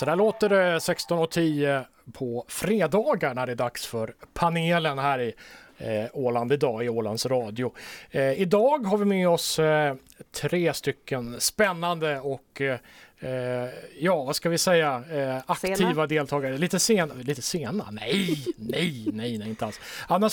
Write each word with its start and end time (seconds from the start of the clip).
Så 0.00 0.06
där 0.06 0.16
låter 0.16 0.48
det 0.48 0.78
16.10 0.78 1.84
på 2.12 2.44
fredagar 2.48 3.34
när 3.34 3.46
det 3.46 3.52
är 3.52 3.56
dags 3.56 3.86
för 3.86 4.14
panelen 4.34 4.98
här 4.98 5.20
i 5.20 5.34
eh, 5.78 6.06
Åland 6.12 6.52
idag 6.52 6.84
i 6.84 6.88
Ålands 6.88 7.26
Radio. 7.26 7.72
Eh, 8.10 8.40
idag 8.40 8.86
har 8.86 8.98
vi 8.98 9.04
med 9.04 9.28
oss 9.28 9.58
eh, 9.58 9.94
tre 10.40 10.74
stycken 10.74 11.40
spännande 11.40 12.20
och 12.20 12.60
eh, 12.60 12.78
eh 13.18 13.68
ja, 13.98 14.24
vad 14.24 14.36
ska 14.36 14.48
vi 14.48 14.58
säga, 14.58 15.04
eh, 15.12 15.36
aktiva 15.46 15.76
sena. 15.76 16.06
deltagare. 16.06 16.58
Lite 16.58 16.78
sena, 16.78 17.14
lite 17.14 17.42
sena? 17.42 17.88
Nej, 17.90 18.44
nej, 18.56 19.04
nej, 19.12 19.38
nej, 19.38 19.48
inte 19.48 19.66
alls. 19.66 19.80
Anna 20.08 20.26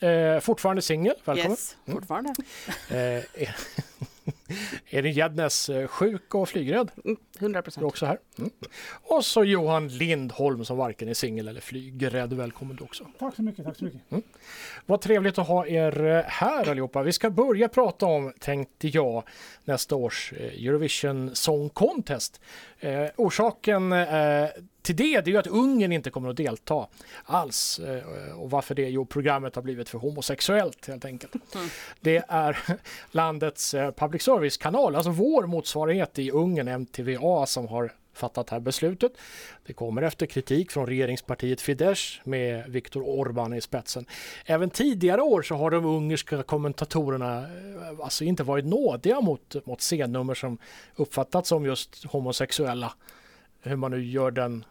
eh, 0.00 0.40
fortfarande 0.40 0.82
singel, 0.82 1.14
välkommen. 1.24 1.50
Yes, 1.50 1.76
fortfarande. 1.86 2.34
Mm. 2.88 3.22
Elin 4.90 5.12
Gäddnes, 5.12 5.68
eh, 5.68 5.86
sjuk 5.86 6.34
och 6.34 6.48
flygrädd. 6.48 6.90
100 7.38 7.62
procent. 7.62 7.86
också 7.86 8.06
här. 8.06 8.18
Mm. 8.38 8.50
Och 9.02 9.24
så 9.24 9.44
Johan 9.44 9.88
Lindholm 9.88 10.64
som 10.64 10.76
varken 10.76 11.08
är 11.08 11.14
singel 11.14 11.48
eller 11.48 11.60
flygrädd. 11.60 12.32
Välkommen 12.32 12.76
du 12.76 12.84
också. 12.84 13.06
Tack 13.18 13.36
så 13.36 13.42
mycket. 13.42 13.64
Tack 13.64 13.76
så 13.76 13.84
mycket. 13.84 14.00
Mm. 14.10 14.22
Vad 14.86 15.00
trevligt 15.00 15.38
att 15.38 15.48
ha 15.48 15.66
er 15.66 16.04
eh, 16.04 16.22
här 16.26 16.70
allihopa. 16.70 17.02
Vi 17.02 17.12
ska 17.12 17.30
börja 17.30 17.68
prata 17.68 18.06
om, 18.06 18.32
tänkte 18.38 18.88
jag, 18.88 19.22
nästa 19.64 19.96
års 19.96 20.32
eh, 20.32 20.66
Eurovision 20.66 21.34
Song 21.34 21.68
Contest. 21.68 22.40
Eh, 22.80 23.06
orsaken 23.16 23.92
eh, 23.92 24.48
till 24.88 24.96
det, 24.96 25.20
det 25.20 25.30
är 25.30 25.32
ju 25.32 25.38
att 25.38 25.46
Ungern 25.46 25.92
inte 25.92 26.10
kommer 26.10 26.30
att 26.30 26.36
delta 26.36 26.86
alls. 27.24 27.78
Eh, 27.78 28.38
och 28.38 28.50
varför 28.50 28.74
det? 28.74 28.88
Jo, 28.88 29.04
programmet 29.06 29.54
har 29.54 29.62
blivit 29.62 29.88
för 29.88 29.98
homosexuellt 29.98 30.86
helt 30.86 31.04
enkelt. 31.04 31.54
Mm. 31.54 31.68
Det 32.00 32.24
är 32.28 32.58
landets 33.10 33.74
eh, 33.74 33.90
public 33.90 34.22
service-kanal, 34.22 34.96
alltså 34.96 35.10
vår 35.10 35.46
motsvarighet 35.46 36.18
i 36.18 36.30
Ungern, 36.30 36.68
MTVA, 36.68 37.46
som 37.46 37.68
har 37.68 37.92
fattat 38.12 38.46
det 38.46 38.54
här 38.54 38.60
beslutet. 38.60 39.12
Det 39.66 39.72
kommer 39.72 40.02
efter 40.02 40.26
kritik 40.26 40.70
från 40.70 40.86
regeringspartiet 40.86 41.60
Fidesz 41.60 42.20
med 42.24 42.70
Viktor 42.70 43.02
Orbán 43.02 43.56
i 43.56 43.60
spetsen. 43.60 44.06
Även 44.46 44.70
tidigare 44.70 45.22
år 45.22 45.42
så 45.42 45.54
har 45.54 45.70
de 45.70 45.84
ungerska 45.84 46.42
kommentatorerna 46.42 47.38
eh, 47.38 48.00
alltså 48.02 48.24
inte 48.24 48.42
varit 48.42 48.64
nådiga 48.64 49.20
mot, 49.20 49.66
mot 49.66 49.80
scennummer 49.80 50.34
som 50.34 50.58
uppfattats 50.96 51.48
som 51.48 51.64
just 51.64 52.04
homosexuella. 52.04 52.92
Hur 53.62 53.76
man 53.76 53.90
nu 53.90 54.04
gör 54.04 54.30
den 54.30 54.64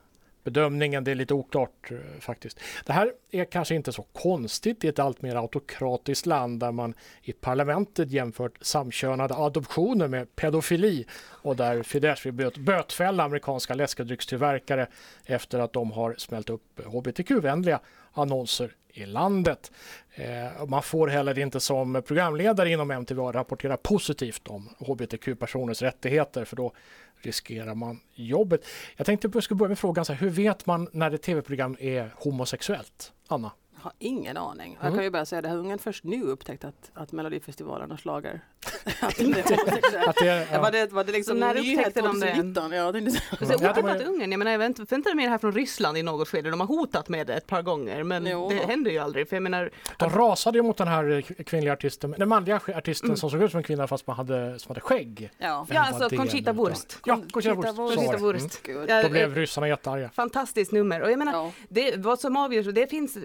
bedömningen. 0.51 1.03
Det 1.03 1.11
är 1.11 1.15
lite 1.15 1.33
oklart 1.33 1.91
eh, 1.91 1.97
faktiskt. 2.19 2.59
Det 2.85 2.93
här 2.93 3.11
är 3.31 3.45
kanske 3.45 3.75
inte 3.75 3.91
så 3.91 4.01
konstigt 4.01 4.83
i 4.83 4.87
ett 4.87 4.99
allt 4.99 5.21
mer 5.21 5.35
autokratiskt 5.35 6.25
land 6.25 6.59
där 6.59 6.71
man 6.71 6.93
i 7.21 7.33
parlamentet 7.33 8.11
jämfört 8.11 8.57
samkönade 8.61 9.35
adoptioner 9.35 10.07
med 10.07 10.35
pedofili 10.35 11.05
och 11.43 11.55
där 11.55 11.83
Fidesz 11.83 12.25
vill 12.25 12.33
böt, 12.33 12.57
bötfälla 12.57 13.23
amerikanska 13.23 13.73
läskedryckstillverkare 13.73 14.87
efter 15.25 15.59
att 15.59 15.73
de 15.73 15.91
har 15.91 16.15
smält 16.17 16.49
upp 16.49 16.79
eh, 16.79 16.85
hbtq-vänliga 16.85 17.79
annonser 18.13 18.71
i 18.97 19.05
landet. 19.05 19.71
Eh, 20.15 20.65
man 20.67 20.83
får 20.83 21.07
heller 21.07 21.39
inte 21.39 21.59
som 21.59 22.03
programledare 22.07 22.71
inom 22.71 22.91
MTV 22.91 23.21
rapportera 23.21 23.77
positivt 23.77 24.47
om 24.47 24.69
hbtq-personers 24.79 25.81
rättigheter 25.81 26.45
för 26.45 26.55
då 26.55 26.73
riskerar 27.21 27.75
man 27.75 27.99
jobbet. 28.13 28.65
Jag 28.95 29.05
tänkte 29.05 29.27
att 29.27 29.33
jag 29.33 29.43
skulle 29.43 29.57
börja 29.57 29.69
med 29.69 29.79
frågan, 29.79 30.05
så 30.05 30.13
här, 30.13 30.19
hur 30.19 30.29
vet 30.29 30.65
man 30.65 30.89
när 30.91 31.11
ett 31.11 31.21
tv-program 31.21 31.77
är 31.79 32.13
homosexuellt? 32.15 33.11
Anna? 33.27 33.51
Har 33.79 33.93
ingen 33.99 34.37
aning. 34.37 34.73
Jag 34.73 34.81
kan 34.81 34.93
mm. 34.93 35.03
ju 35.03 35.09
bara 35.09 35.25
säga 35.25 35.41
det, 35.41 35.49
har 35.49 35.57
ungen 35.57 35.79
först 35.79 36.03
nu 36.03 36.23
upptäckt 36.23 36.65
att, 36.65 36.91
att 36.93 37.11
Melodifestivalen 37.11 37.91
har 37.91 37.97
slager 37.97 38.41
att 39.01 39.15
det 39.15 39.23
är 39.23 40.09
att 40.09 40.15
det, 40.15 40.47
ja. 40.51 40.61
var, 40.61 40.71
det, 40.71 40.91
var 40.91 41.03
det 41.03 41.11
liksom 41.11 41.39
när 41.39 41.53
nyhet 41.53 41.93
2019? 41.95 42.71
Ja, 42.71 42.91
det 42.91 42.99
är 42.99 43.03
ja, 43.39 43.71
otippat 43.71 44.01
Ungern, 44.01 44.31
jag 44.31 44.39
menar 44.39 44.51
jag 44.51 44.59
väntar 44.59 45.15
mig 45.15 45.25
det 45.25 45.31
här 45.31 45.37
från 45.37 45.51
Ryssland 45.51 45.97
i 45.97 46.03
något 46.03 46.27
skede, 46.27 46.49
de 46.49 46.59
har 46.59 46.67
hotat 46.67 47.09
med 47.09 47.27
det 47.27 47.33
ett 47.33 47.47
par 47.47 47.61
gånger 47.61 48.03
men 48.03 48.25
jo. 48.25 48.49
det 48.49 48.55
händer 48.55 48.91
ju 48.91 48.97
aldrig. 48.97 49.29
För 49.29 49.35
jag 49.35 49.43
menar, 49.43 49.71
de 49.97 50.09
rasade 50.09 50.57
ju 50.57 50.63
mot 50.63 50.77
den 50.77 50.87
här 50.87 51.21
kvinnliga 51.21 51.73
artisten, 51.73 52.15
den 52.17 52.29
manliga 52.29 52.55
artisten 52.75 53.09
mm. 53.09 53.17
som 53.17 53.29
såg 53.29 53.43
ut 53.43 53.51
som 53.51 53.57
en 53.57 53.63
kvinna 53.63 53.87
fast 53.87 54.07
man 54.07 54.15
hade, 54.15 54.59
som 54.59 54.69
hade 54.69 54.81
skägg. 54.81 55.31
Ja, 55.37 55.67
ja 55.69 55.81
alltså 55.81 56.17
Conchita 56.17 56.53
Wurst. 56.53 56.99
Ja, 57.05 57.19
Conchita 57.31 57.55
Wurst. 57.55 57.75
Conchita 57.75 58.17
Wurst. 58.17 58.67
Mm. 58.67 59.03
Då 59.03 59.09
blev 59.09 59.35
ryssarna 59.35 59.67
jättearga. 59.67 60.09
Fantastiskt 60.09 60.71
nummer 60.71 61.01
och 61.01 61.11
jag 61.11 61.19
menar, 61.19 61.33
ja. 61.33 61.51
det, 61.69 61.95
vad 61.97 62.19
som 62.19 62.37
avgörs, 62.37 62.65
det 62.65 62.87
finns, 62.89 63.17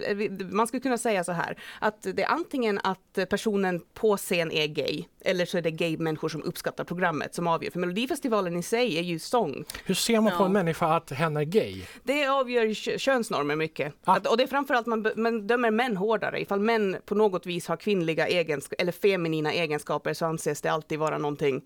man 0.43 0.67
skulle 0.67 0.81
kunna 0.81 0.97
säga 0.97 1.23
så 1.23 1.31
här 1.31 1.57
att 1.79 2.07
det 2.13 2.23
är 2.23 2.27
antingen 2.27 2.79
att 2.83 3.29
personen 3.29 3.81
på 3.93 4.17
scen 4.17 4.51
är 4.51 4.67
gay 4.67 5.03
eller 5.25 5.45
så 5.45 5.57
är 5.57 5.61
det 5.61 5.71
gay-människor 5.71 6.29
som 6.29 6.43
uppskattar 6.43 6.83
programmet 6.83 7.35
som 7.35 7.47
avgör. 7.47 7.71
För 7.71 7.79
Melodifestivalen 7.79 8.57
i 8.57 8.63
sig 8.63 8.97
är 8.97 9.01
ju 9.01 9.19
sång. 9.19 9.65
Hur 9.85 9.95
ser 9.95 10.21
man 10.21 10.37
på 10.37 10.43
en 10.43 10.53
människa 10.53 10.95
att 10.95 11.11
hen 11.11 11.37
är 11.37 11.43
gay? 11.43 11.81
Det 12.03 12.27
avgör 12.27 12.73
könsnormer 12.97 13.55
mycket. 13.55 13.93
Ah. 14.03 14.15
Att, 14.15 14.27
och 14.27 14.37
det 14.37 14.43
är 14.43 14.47
framförallt 14.47 14.85
man, 14.85 15.11
man 15.15 15.47
dömer 15.47 15.71
män 15.71 15.97
hårdare. 15.97 16.41
Ifall 16.41 16.59
män 16.59 16.97
på 17.05 17.15
något 17.15 17.45
vis 17.45 17.67
har 17.67 17.77
kvinnliga 17.77 18.27
egenskaper 18.27 18.81
eller 18.81 18.91
feminina 18.91 19.53
egenskaper 19.53 20.13
så 20.13 20.25
anses 20.25 20.61
det 20.61 20.69
alltid 20.69 20.99
vara 20.99 21.17
någonting 21.17 21.61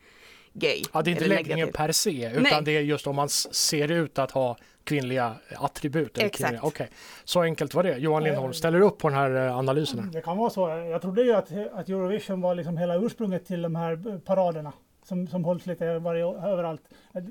gay. 0.53 0.83
Ja, 0.93 1.01
det 1.01 1.09
är 1.09 1.11
inte 1.11 1.27
läggningen 1.27 1.71
per 1.71 1.91
se, 1.91 2.29
utan 2.31 2.43
Nej. 2.43 2.61
det 2.63 2.77
är 2.77 2.81
just 2.81 3.07
om 3.07 3.15
man 3.15 3.29
ser 3.29 3.91
ut 3.91 4.19
att 4.19 4.31
ha 4.31 4.57
kvinnliga 4.87 5.35
attribut. 5.55 6.17
Exakt. 6.17 6.37
Kvinnliga. 6.37 6.63
Okay. 6.63 6.87
Så 7.23 7.41
enkelt 7.41 7.73
var 7.73 7.83
det. 7.83 7.97
Johan 7.97 8.23
Lindholm, 8.23 8.53
ställer 8.53 8.79
du 8.79 8.85
upp 8.85 8.97
på 8.97 9.09
den 9.09 9.17
här 9.17 9.47
eh, 9.47 9.57
analysen? 9.57 10.11
Det 10.13 10.21
kan 10.21 10.37
vara 10.37 10.49
så. 10.49 10.69
Jag 10.69 11.01
trodde 11.01 11.21
ju 11.21 11.33
att, 11.33 11.51
att 11.73 11.89
Eurovision 11.89 12.41
var 12.41 12.55
liksom 12.55 12.77
hela 12.77 12.95
ursprunget 12.95 13.45
till 13.45 13.61
de 13.61 13.75
här 13.75 14.19
paraderna 14.19 14.73
som, 15.07 15.27
som 15.27 15.45
hålls 15.45 15.65
lite 15.65 15.99
varje, 15.99 16.23
överallt. 16.23 16.81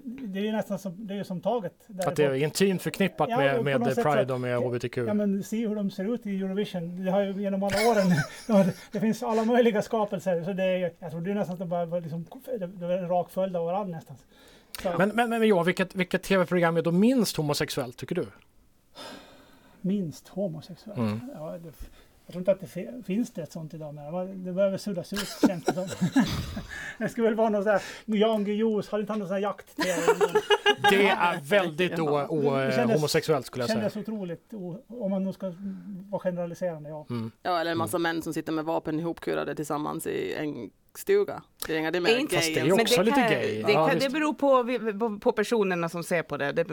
Det 0.03 0.39
är 0.39 0.45
ju 0.45 0.53
nästan 0.53 0.79
som, 0.79 1.07
det 1.07 1.15
är 1.15 1.25
som 1.25 1.41
taget. 1.41 1.89
Att 2.07 2.17
det 2.17 2.25
är 2.25 2.35
intimt 2.35 2.83
förknippat 2.83 3.29
ja, 3.31 3.37
med, 3.37 3.81
med 3.81 3.97
Pride 3.97 4.33
och 4.33 4.41
med 4.41 4.59
HBTQ? 4.59 4.97
Ja 4.97 5.15
men 5.15 5.43
se 5.43 5.69
hur 5.69 5.75
de 5.75 5.91
ser 5.91 6.15
ut 6.15 6.27
i 6.27 6.37
Eurovision. 6.37 7.05
Det 7.05 7.11
har 7.11 7.23
ju 7.23 7.33
genom 7.33 7.63
alla 7.63 7.77
åren, 7.91 8.07
det 8.93 9.01
finns 9.01 9.23
alla 9.23 9.45
möjliga 9.45 9.83
skapelser. 9.83 10.45
Så 10.45 10.53
det 10.53 10.65
är, 10.65 10.93
jag 10.99 11.11
tror 11.11 11.21
det 11.21 11.31
är 11.31 11.35
nästan 11.35 11.53
att 11.53 11.59
det 11.59 11.67
bara 11.67 11.87
var 11.87 12.01
liksom, 12.01 12.27
det 12.59 12.87
var 12.87 12.95
en 12.95 13.09
rak 13.09 13.31
följd 13.31 13.57
av 13.57 13.67
varandra 13.67 13.97
nästan. 13.97 14.17
Men, 14.99 15.09
men, 15.09 15.31
men 15.31 15.49
Johan, 15.49 15.67
vilket, 15.67 15.95
vilket 15.95 16.23
tv-program 16.23 16.77
är 16.77 16.83
då 16.83 16.93
minst 16.93 17.37
homosexuellt 17.37 17.97
tycker 17.97 18.15
du? 18.15 18.27
Minst 19.81 20.29
homosexuellt? 20.29 20.99
Mm. 20.99 21.21
Ja, 21.35 21.59
det, 21.59 21.73
jag 22.27 22.33
tror 22.33 22.41
inte 22.41 22.53
att 22.53 22.61
det 22.61 23.03
finns 23.07 23.31
det 23.31 23.43
ett 23.43 23.53
sånt 23.53 23.75
idag, 23.75 23.95
men 23.95 24.45
det 24.45 24.53
behöver 24.53 24.79
suddas 24.79 25.13
ut 25.13 25.49
känns 25.49 25.65
det 25.65 25.73
som. 25.75 25.87
det 26.99 27.09
skulle 27.09 27.27
väl 27.27 27.37
vara 27.37 27.49
någon 27.49 27.63
sån 27.63 27.73
här 27.73 27.83
Jan 28.05 28.45
Guillous, 28.45 28.89
har 28.89 28.99
inte 28.99 29.13
han 29.13 29.19
någon 29.19 29.29
sån 29.29 29.35
här 29.35 29.43
jakt 29.43 29.77
Det 30.91 31.09
är 31.09 31.41
väldigt 31.51 31.99
homosexuellt 32.91 33.47
skulle 33.47 33.63
jag 33.63 33.71
säga. 33.71 33.85
Det 33.85 33.91
kändes 33.91 34.09
otroligt, 34.09 34.53
om 34.89 35.11
man 35.11 35.25
nu 35.25 35.33
ska 35.33 35.53
vara 36.11 36.21
generaliserande, 36.21 36.91
ja. 36.91 37.07
Mm. 37.11 37.31
Ja, 37.43 37.61
eller 37.61 37.73
en 37.73 37.79
massa 37.79 37.97
mm. 37.97 38.03
män 38.03 38.23
som 38.23 38.35
sitter 38.35 38.53
med 38.53 38.65
vapen 38.65 39.01
ihopkurade 39.01 39.55
tillsammans 39.55 40.07
i 40.07 40.35
en 40.35 40.71
stuga. 40.99 41.43
Det 41.67 41.79
är, 41.79 41.91
det 41.91 41.99
är 41.99 42.37
Fast 42.37 42.55
det 42.55 42.61
är 42.61 42.73
också 42.73 43.03
lite 43.03 43.21
gay. 43.21 43.63
Det, 43.63 43.73
ja, 43.73 43.91
det 44.01 44.13
beror 44.13 44.35
på, 44.35 45.19
på 45.21 45.33
personerna 45.33 45.89
som 45.89 46.05
ser 46.05 46.23
på 46.23 46.37
det. 46.37 46.53
det 46.53 46.65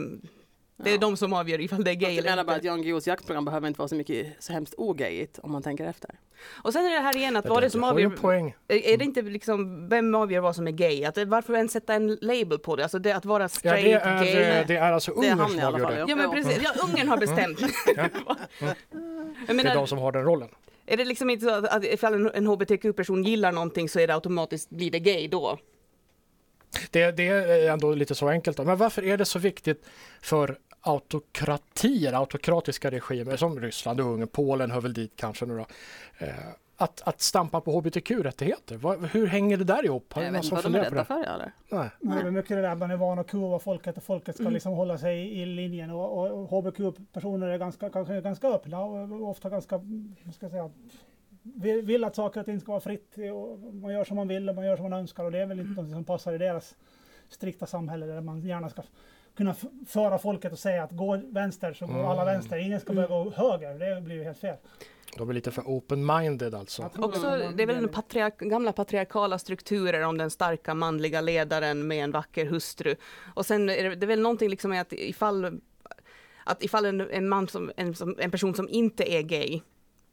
det 0.78 0.90
är 0.90 0.94
ja. 0.94 1.00
de 1.00 1.18
som 1.18 1.34
avgör 1.34 1.62
ifall 1.62 1.84
det 1.84 1.92
är 1.92 1.96
gay 1.96 2.18
eller 2.18 2.32
inte. 2.32 2.44
bara 2.44 2.56
att 2.56 2.64
Jan 2.64 2.82
Guillous 2.82 3.08
jaktprogram 3.08 3.46
behöver 3.46 3.68
inte 3.68 3.78
vara 3.78 3.88
så 3.88 3.96
mycket 3.96 4.28
så 4.40 4.54
hemskt 4.54 4.74
ogayigt 4.78 5.40
om 5.40 5.52
man 5.52 5.62
tänker 5.62 5.88
efter. 5.88 6.20
Och 6.50 6.74
sen 6.74 6.86
är 6.86 6.90
det 6.90 7.00
här 7.00 7.18
igen 7.18 7.36
att 7.36 7.46
vad 7.46 7.64
det 7.64 7.70
som 7.70 7.84
avgör... 7.84 8.10
Poäng. 8.10 8.56
Är 8.68 8.98
det 8.98 9.06
inte 9.06 9.22
liksom, 9.22 9.90
vem 9.90 10.16
avgör 10.16 10.42
vad 10.42 10.56
som 10.56 10.68
är 10.68 10.72
gay? 10.72 11.06
Att, 11.06 11.18
varför 11.18 11.56
ens 11.56 11.72
sätta 11.72 11.94
en 11.94 12.18
label 12.22 12.60
på 12.60 12.76
det? 12.76 12.84
Alltså 12.84 13.00
det, 13.00 13.12
att 13.12 13.26
vara 13.26 13.50
straight, 13.50 13.88
ja, 13.88 14.00
det 14.00 14.32
är, 14.32 14.56
gay. 14.56 14.64
Det 14.68 14.76
är 14.76 14.92
alltså 14.92 15.12
Ungern 15.12 15.38
som 15.38 15.46
avgör 15.46 15.92
det. 15.92 16.06
Ja 16.08 16.16
men 16.16 16.32
precis, 16.32 16.60
ja, 16.64 16.70
Ungern 16.88 17.08
har 17.08 17.18
bestämt. 17.18 17.60
ja. 17.96 18.10
Menar, 19.48 19.64
det 19.64 19.70
är 19.70 19.76
de 19.76 19.88
som 19.88 19.98
har 19.98 20.12
den 20.12 20.24
rollen. 20.24 20.50
Är 20.86 20.98
det 20.98 21.06
liksom 21.06 21.30
inte 21.30 21.46
så 21.46 21.52
att, 21.52 21.66
att 21.66 21.86
ifall 21.86 22.14
en, 22.14 22.32
en 22.34 22.48
hbtq-person 22.48 23.24
gillar 23.24 23.52
någonting 23.52 23.90
så 23.90 24.00
är 24.00 24.08
det 24.08 24.14
automatiskt, 24.14 24.70
blir 24.70 24.92
det 24.92 25.00
gay 25.00 25.28
då? 25.28 25.60
Det, 26.92 27.12
det, 27.12 27.28
är 27.28 27.70
ändå 27.70 27.94
lite 27.94 28.16
så 28.16 28.30
enkelt. 28.30 28.58
Men 28.58 28.78
varför 28.78 29.04
är 29.04 29.18
det 29.18 29.26
så 29.26 29.40
viktigt 29.40 29.86
för 30.22 30.58
autokratier, 30.82 32.14
autokratiska 32.14 32.92
regimer 32.92 33.38
som 33.38 33.60
Ryssland 33.60 34.00
och 34.00 34.06
Ungern, 34.06 34.28
Polen 34.28 34.72
hör 34.72 34.82
väl 34.82 34.94
dit 34.94 35.14
kanske 35.16 35.46
nu 35.46 35.58
då, 35.58 35.66
eh, 36.26 36.34
att, 36.78 37.02
att 37.06 37.22
stampa 37.22 37.62
på 37.62 37.72
hbtq-rättigheter. 37.72 39.08
Hur 39.08 39.28
hänger 39.28 39.58
det 39.58 39.64
där 39.64 39.86
ihop? 39.86 40.14
Har 40.14 40.24
jag 40.24 40.32
vet 40.32 40.44
inte 40.44 40.56
vad 40.56 40.64
de 40.64 40.76
är 40.76 40.84
rädda 40.84 41.06
för 41.06 41.24
eller? 41.24 41.52
Nej. 41.70 41.90
Nej. 42.00 42.24
Det 42.24 42.28
är 42.28 42.32
mycket 42.32 42.50
det 42.50 42.62
där 42.62 42.76
man 42.76 42.92
är 42.92 42.98
van 42.98 43.20
att 43.20 43.28
kuva 43.28 43.60
folket 43.60 43.98
och 43.98 44.04
folket 44.04 44.36
ska 44.36 44.44
mm. 44.44 44.54
liksom 44.54 44.74
hålla 44.74 44.98
sig 44.98 45.42
i 45.42 45.46
linjen 45.46 45.92
och, 45.92 46.32
och 46.32 46.50
hbtq-personer 46.50 47.48
är 47.48 47.58
ganska, 47.58 47.90
kanske 47.90 48.22
ganska 48.22 48.48
öppna 48.48 48.80
och 48.80 49.30
ofta 49.30 49.50
ganska, 49.50 49.80
ska 50.34 50.46
jag 50.46 50.52
säga, 50.52 50.70
vill 51.84 52.04
att 52.04 52.16
saker 52.16 52.40
och 52.40 52.46
ting 52.46 52.60
ska 52.60 52.72
vara 52.72 52.82
fritt 52.82 53.16
och 53.34 53.74
man 53.74 53.94
gör 53.94 54.04
som 54.04 54.16
man 54.16 54.28
vill 54.28 54.50
och 54.50 54.56
man 54.56 54.66
gör 54.66 54.76
som 54.76 54.90
man 54.90 55.00
önskar 55.00 55.24
och 55.24 55.32
det 55.32 55.40
är 55.40 55.46
väl 55.46 55.60
inte 55.60 55.72
mm. 55.72 55.86
något 55.86 55.94
som 55.94 56.04
passar 56.04 56.34
i 56.34 56.38
deras 56.38 56.76
strikta 57.30 57.66
samhälle 57.66 58.06
där 58.06 58.22
man 58.22 58.42
gärna 58.42 58.70
ska 58.70 58.84
kunna 59.36 59.56
föra 59.88 60.18
folket 60.18 60.52
och 60.52 60.60
säga 60.60 60.84
att 60.84 60.92
gå 60.92 61.22
vänster 61.32 61.74
så 61.74 61.86
går 61.86 61.94
mm. 61.94 62.06
alla 62.06 62.26
vänster, 62.26 62.58
ingen 62.58 62.80
ska 62.80 62.94
börja 62.94 63.08
gå 63.08 63.32
höger, 63.36 63.96
det 63.96 64.02
blir 64.02 64.16
ju 64.16 64.24
helt 64.24 64.38
fel. 64.38 64.58
De 65.18 65.30
är 65.30 65.34
lite 65.34 65.52
för 65.52 65.62
open-minded 65.62 66.56
alltså. 66.56 66.90
Också, 66.98 67.28
det 67.56 67.64
är 67.64 67.68
väl 67.68 67.76
den 67.76 67.90
patriark 67.90 68.40
gamla 68.40 68.74
patriarkala 68.74 69.40
strukturer 69.40 70.02
om 70.02 70.18
den 70.18 70.30
starka 70.30 70.74
manliga 70.74 71.22
ledaren 71.22 71.88
med 71.88 72.04
en 72.04 72.12
vacker 72.12 72.46
hustru. 72.46 72.96
Och 73.36 73.46
sen 73.46 73.70
är 73.70 73.84
det, 73.84 73.96
det 73.96 74.06
är 74.06 74.08
väl 74.08 74.22
någonting 74.22 74.50
liksom 74.50 74.72
med 74.72 74.82
att 74.82 74.94
ifall 74.94 75.62
att 76.46 76.64
ifall 76.64 76.86
en, 76.86 77.02
en 77.02 77.30
man 77.30 77.48
som 77.48 77.72
en, 77.78 77.96
som, 77.96 78.16
en 78.20 78.32
person 78.32 78.56
som 78.56 78.70
inte 78.70 79.14
är 79.14 79.22
gay, 79.22 79.62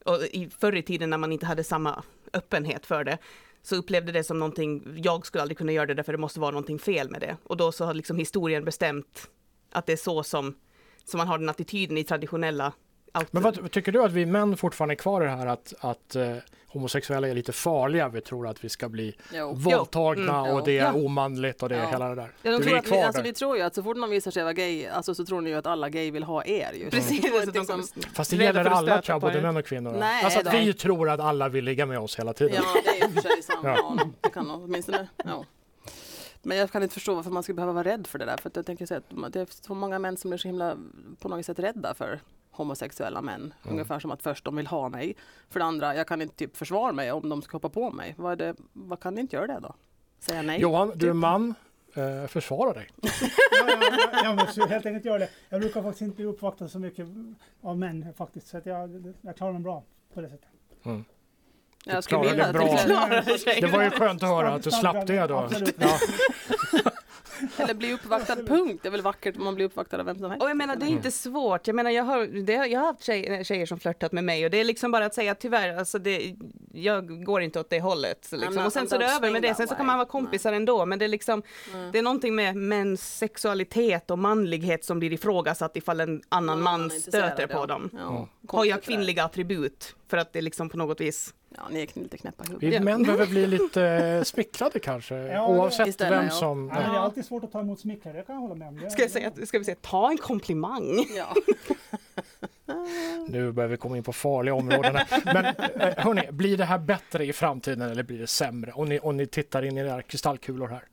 och 0.05 0.23
i 0.23 0.51
förr 0.59 0.77
i 0.77 0.83
tiden 0.83 1.11
när 1.11 1.19
man 1.19 1.33
inte 1.33 1.47
hade 1.47 1.65
samma 1.65 2.03
öppenhet 2.33 2.87
för 2.87 3.05
det, 3.05 3.19
så 3.63 3.77
upplevde 3.77 4.13
det 4.13 4.25
som 4.25 4.39
någonting, 4.39 5.01
jag 5.05 5.27
skulle 5.27 5.43
aldrig 5.43 5.59
kunna 5.59 5.73
göra 5.73 5.87
det 5.87 5.95
därför 5.95 6.13
det 6.13 6.19
måste 6.19 6.41
vara 6.41 6.51
någonting 6.51 6.79
fel 6.79 7.11
med 7.11 7.21
det. 7.21 7.37
Och 7.45 7.57
då 7.57 7.73
så 7.73 7.85
har 7.85 7.95
liksom 7.95 8.19
historien 8.19 8.65
bestämt 8.65 9.31
att 9.71 9.87
det 9.87 9.93
är 9.93 9.97
så 9.97 10.23
som, 10.23 10.55
som 11.05 11.19
man 11.19 11.29
har 11.29 11.39
den 11.39 11.49
attityden 11.49 11.99
i 11.99 12.05
traditionella 12.05 12.73
men 13.31 13.43
vad 13.43 13.71
tycker 13.71 13.93
du 13.93 14.05
att 14.05 14.13
vi 14.13 14.27
män 14.27 14.57
fortfarande 14.57 14.95
är 14.95 14.97
kvar 14.97 15.23
i 15.23 15.25
det 15.25 15.31
här 15.31 15.47
att, 15.47 15.75
att 15.81 16.17
uh, 16.17 16.37
homosexuella 16.67 17.29
är 17.29 17.35
lite 17.35 17.53
farliga? 17.53 18.09
Vi 18.09 18.21
tror 18.21 18.49
att 18.49 18.65
vi 18.65 18.69
ska 18.69 18.89
bli 18.89 19.17
jo. 19.35 19.53
våldtagna 19.55 20.39
mm, 20.39 20.55
och 20.55 20.65
det 20.65 20.79
är 20.79 20.85
ja. 20.85 20.93
omanligt 20.93 21.63
och 21.63 21.69
det 21.69 21.77
är 21.77 21.87
hela 21.87 22.09
det 22.09 22.15
där. 22.15 22.33
Ja, 22.43 22.51
de 22.51 22.63
tror 22.63 22.79
att 22.79 22.93
vi, 22.93 23.01
alltså, 23.01 23.23
vi 23.23 23.33
tror 23.33 23.57
ju 23.57 23.63
att 23.63 23.75
så 23.75 23.83
fort 23.83 23.97
någon 23.97 24.11
visar 24.11 24.31
sig 24.31 24.43
vara 24.43 24.53
gay, 24.53 24.87
alltså, 24.87 25.15
så 25.15 25.25
tror 25.25 25.41
ni 25.41 25.51
ju 25.51 25.57
att 25.57 25.67
alla 25.67 25.89
gay 25.89 26.11
vill 26.11 26.23
ha 26.23 26.45
er. 26.45 26.73
Ju. 26.73 26.91
Precis. 26.91 27.25
Mm. 27.25 27.49
Liksom, 27.55 27.85
Fast 28.15 28.31
det 28.31 28.37
gäller 28.37 28.65
alla 28.65 29.03
tror 29.03 29.21
både 29.21 29.41
män 29.41 29.57
och 29.57 29.67
kvinnor. 29.67 29.97
Nej, 29.99 30.25
alltså 30.25 30.41
att 30.41 30.55
vi 30.55 30.73
tror 30.73 31.11
att 31.11 31.21
alla 31.21 31.49
vill 31.49 31.65
ligga 31.65 31.87
med 31.87 31.99
oss 31.99 32.19
hela 32.19 32.33
tiden. 32.33 32.55
Ja, 32.57 32.81
det 32.85 32.89
är 32.89 33.09
i 33.09 33.11
och 33.11 33.15
för 33.15 33.21
sig 33.21 33.43
sant. 33.43 33.61
ja. 33.65 33.99
det 34.21 34.31
kan 34.31 34.51
åtminstone. 34.51 35.09
Ja. 35.25 35.45
Men 36.43 36.57
jag 36.57 36.71
kan 36.71 36.83
inte 36.83 36.95
förstå 36.95 37.15
varför 37.15 37.31
man 37.31 37.43
ska 37.43 37.53
behöva 37.53 37.73
vara 37.73 37.85
rädd 37.85 38.07
för 38.07 38.19
det 38.19 38.25
där. 38.25 38.37
För 38.37 38.51
jag 38.55 38.67
tänker 38.67 38.87
så 38.87 38.95
att 38.95 39.33
det 39.33 39.41
är 39.41 39.47
så 39.67 39.75
många 39.75 39.99
män 39.99 40.17
som 40.17 40.33
är 40.33 40.37
så 40.37 40.49
himla 40.49 40.77
på 41.19 41.29
något 41.29 41.47
sätt 41.47 41.59
rädda 41.59 41.95
för 41.95 42.21
homosexuella 42.61 43.23
män. 43.23 43.41
Mm. 43.41 43.55
Ungefär 43.63 43.99
som 43.99 44.11
att 44.11 44.23
först 44.23 44.45
de 44.45 44.57
vill 44.57 44.67
ha 44.67 44.89
mig. 44.89 45.17
För 45.49 45.61
det 45.61 45.67
andra, 45.67 45.95
jag 45.95 46.07
kan 46.07 46.23
inte 46.23 46.35
typ 46.37 46.57
försvara 46.57 46.93
mig 46.93 47.13
om 47.13 47.29
de 47.29 47.43
ska 47.43 47.57
hoppa 47.57 47.69
på 47.69 47.91
mig. 47.91 48.15
Vad, 48.19 48.39
det, 48.39 48.55
vad 48.73 49.01
kan 49.01 49.15
ni 49.15 49.21
inte 49.21 49.37
göra 49.37 49.47
det 49.47 49.61
då? 49.63 49.75
Säga 50.21 50.43
nej? 50.43 50.61
Johan, 50.61 50.93
du 50.95 51.07
är 51.07 51.13
typ. 51.13 51.17
man. 51.17 51.55
Eh, 51.95 52.27
försvara 52.27 52.73
dig. 52.73 52.89
ja, 53.01 53.11
ja, 53.81 54.21
jag 54.25 54.37
måste 54.37 54.67
helt 54.67 54.87
enkelt 54.87 55.05
göra 55.05 55.19
det. 55.19 55.29
Jag 55.49 55.61
brukar 55.61 55.83
faktiskt 55.83 56.03
inte 56.03 56.17
bli 56.17 56.25
uppvaktad 56.25 56.69
så 56.69 56.79
mycket 56.79 57.07
av 57.63 57.79
män 57.79 58.15
faktiskt. 58.17 58.49
Så 58.49 58.59
att 58.59 58.67
jag, 58.67 59.15
jag 59.21 59.37
klarar 59.37 59.53
mig 59.53 59.63
bra 59.63 59.83
på 60.15 60.21
det 60.21 60.29
sättet. 60.29 60.49
Mm. 60.85 61.05
Jag 61.85 62.05
skulle 62.05 62.21
vilja 62.21 62.47
att 62.47 62.53
du 62.53 62.61
klarade 62.61 63.21
dig. 63.21 63.61
Det 63.61 63.67
var 63.67 63.83
ju 63.83 63.91
skönt 63.91 64.23
att 64.23 64.29
höra 64.29 64.55
att 64.55 64.63
du 64.63 64.71
slapp 64.71 65.07
det 65.07 65.27
då. 65.27 65.49
Ja. 65.79 65.99
Eller 67.57 67.75
bli 67.75 67.93
uppvaktad, 67.93 68.37
punkt. 68.37 68.81
Det 68.83 68.89
är 68.89 68.91
väl 68.91 69.03
vackert 69.03 69.37
om 69.37 69.45
man 69.45 69.55
blir 69.55 69.67
uppvaktad 69.67 70.01
av 70.01 70.07
vem 70.07 70.19
som 70.19 70.31
helst. 70.31 70.43
Och 70.43 70.51
jag 70.51 70.57
menar 70.57 70.77
det 70.77 70.87
är 70.87 70.91
inte 70.91 71.11
svårt. 71.11 71.67
Jag 71.67 71.77
menar 71.77 71.91
jag 71.91 72.05
har, 72.05 72.43
det, 72.43 72.53
jag 72.53 72.81
har 72.81 72.87
haft 72.87 73.03
tjej, 73.03 73.45
tjejer 73.45 73.67
som 73.67 73.81
flörtat 73.81 74.13
med 74.13 74.25
mig 74.25 74.45
och 74.45 74.51
det 74.51 74.61
är 74.61 74.65
liksom 74.65 74.91
bara 74.91 75.07
att 75.07 75.15
säga 75.15 75.35
tyvärr, 75.35 75.77
alltså 75.79 75.99
det, 75.99 76.35
jag 76.73 77.25
går 77.25 77.43
inte 77.43 77.61
åt 77.61 77.71
det 77.71 77.81
hållet. 77.81 78.29
Liksom. 78.33 78.67
Och 78.67 78.73
sen 78.73 78.89
så 78.89 78.95
är 78.95 78.99
det 78.99 79.07
över 79.07 79.31
med 79.31 79.43
det. 79.43 79.55
Sen 79.55 79.69
så 79.69 79.75
kan 79.75 79.87
man 79.87 79.99
vara 79.99 80.09
kompisar 80.09 80.53
ändå. 80.53 80.87
Men 80.87 80.99
det 80.99 81.05
är 81.05 81.09
liksom, 81.09 81.43
mm. 81.75 81.93
det 81.93 81.99
är 81.99 82.03
någonting 82.03 82.35
med 82.35 82.57
mäns 82.57 83.17
sexualitet 83.19 84.11
och 84.11 84.19
manlighet 84.19 84.85
som 84.85 84.99
blir 84.99 85.13
ifrågasatt 85.13 85.77
ifall 85.77 86.01
en 86.01 86.23
annan 86.29 86.59
mm, 86.59 86.65
man 86.65 86.91
stöter 86.91 87.47
på 87.47 87.67
dem. 87.67 87.91
Ja. 87.93 88.29
Har 88.49 88.65
jag 88.65 88.83
kvinnliga 88.83 89.25
attribut? 89.25 89.95
För 90.09 90.17
att 90.17 90.33
det 90.33 90.41
liksom 90.41 90.69
på 90.69 90.77
något 90.77 91.01
vis 91.01 91.35
Ja, 91.57 91.63
ni 91.71 91.83
är 91.83 92.01
lite 92.01 92.19
knäppa 92.19 92.45
huvudet. 92.45 92.81
Vi 92.81 92.85
män 92.85 93.03
behöver 93.03 93.27
bli 93.27 93.47
lite 93.47 93.83
eh, 93.83 94.23
smickrade 94.23 94.79
kanske, 94.79 95.15
ja, 95.15 95.47
oavsett 95.47 95.87
istället, 95.87 96.19
vem 96.19 96.31
som... 96.31 96.69
Ja. 96.75 96.83
Ja. 96.83 96.91
det 96.91 96.97
är 96.97 97.01
alltid 97.01 97.25
svårt 97.25 97.45
att 97.45 97.53
ta 97.53 97.61
emot 97.61 97.81
smickrare, 97.81 98.17
det 98.17 98.23
kan 98.23 98.35
jag 98.35 98.43
hålla 98.43 98.55
med 98.55 98.69
om. 98.69 98.91
ska, 98.91 99.03
jag 99.03 99.11
säga, 99.11 99.33
ska 99.47 99.59
vi 99.59 99.65
säga, 99.65 99.77
ta 99.81 100.11
en 100.11 100.19
komplimang? 100.19 101.07
Ja. 101.17 101.35
nu 103.29 103.53
börjar 103.53 103.69
vi 103.69 103.77
komma 103.77 103.97
in 103.97 104.03
på 104.03 104.13
farliga 104.13 104.55
områden. 104.55 104.99
Men 105.25 105.45
eh, 105.47 105.53
hörni, 105.97 106.33
blir 106.33 106.57
det 106.57 106.65
här 106.65 106.79
bättre 106.79 107.25
i 107.25 107.33
framtiden 107.33 107.91
eller 107.91 108.03
blir 108.03 108.19
det 108.19 108.27
sämre? 108.27 108.73
Om 108.73 108.89
ni, 108.89 108.99
om 108.99 109.17
ni 109.17 109.27
tittar 109.27 109.63
in 109.63 109.79
i 109.79 109.81
era 109.81 110.03
kristallkulor 110.03 110.69
här. 110.69 110.85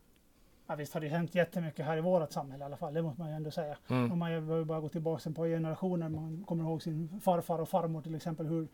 Ja, 0.67 0.75
visst 0.75 0.93
har 0.93 1.01
det 1.01 1.07
hänt 1.07 1.35
jättemycket 1.35 1.85
här 1.85 1.97
i 1.97 2.01
vårt 2.01 2.31
samhälle 2.31 2.63
i 2.63 2.65
alla 2.65 2.77
fall, 2.77 2.93
det 2.93 3.01
måste 3.01 3.21
man 3.21 3.29
ju 3.29 3.35
ändå 3.35 3.51
säga. 3.51 3.77
Mm. 3.87 4.11
Om 4.11 4.19
man 4.19 4.29
behöver 4.29 4.63
bara 4.63 4.79
gå 4.79 4.89
tillbaka 4.89 5.29
ett 5.29 5.35
par 5.35 5.47
generationer, 5.47 6.09
man 6.09 6.43
kommer 6.47 6.63
ihåg 6.63 6.83
sin 6.83 7.21
farfar 7.23 7.59
och 7.59 7.69
farmor 7.69 8.01
till 8.01 8.15
exempel, 8.15 8.45
hur 8.45 8.67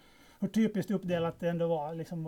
hur 0.44 0.50
typiskt 0.50 0.92
uppdelat 0.92 1.40
det 1.40 1.50
ändå 1.50 1.68
var. 1.68 1.94
Liksom, 1.94 2.24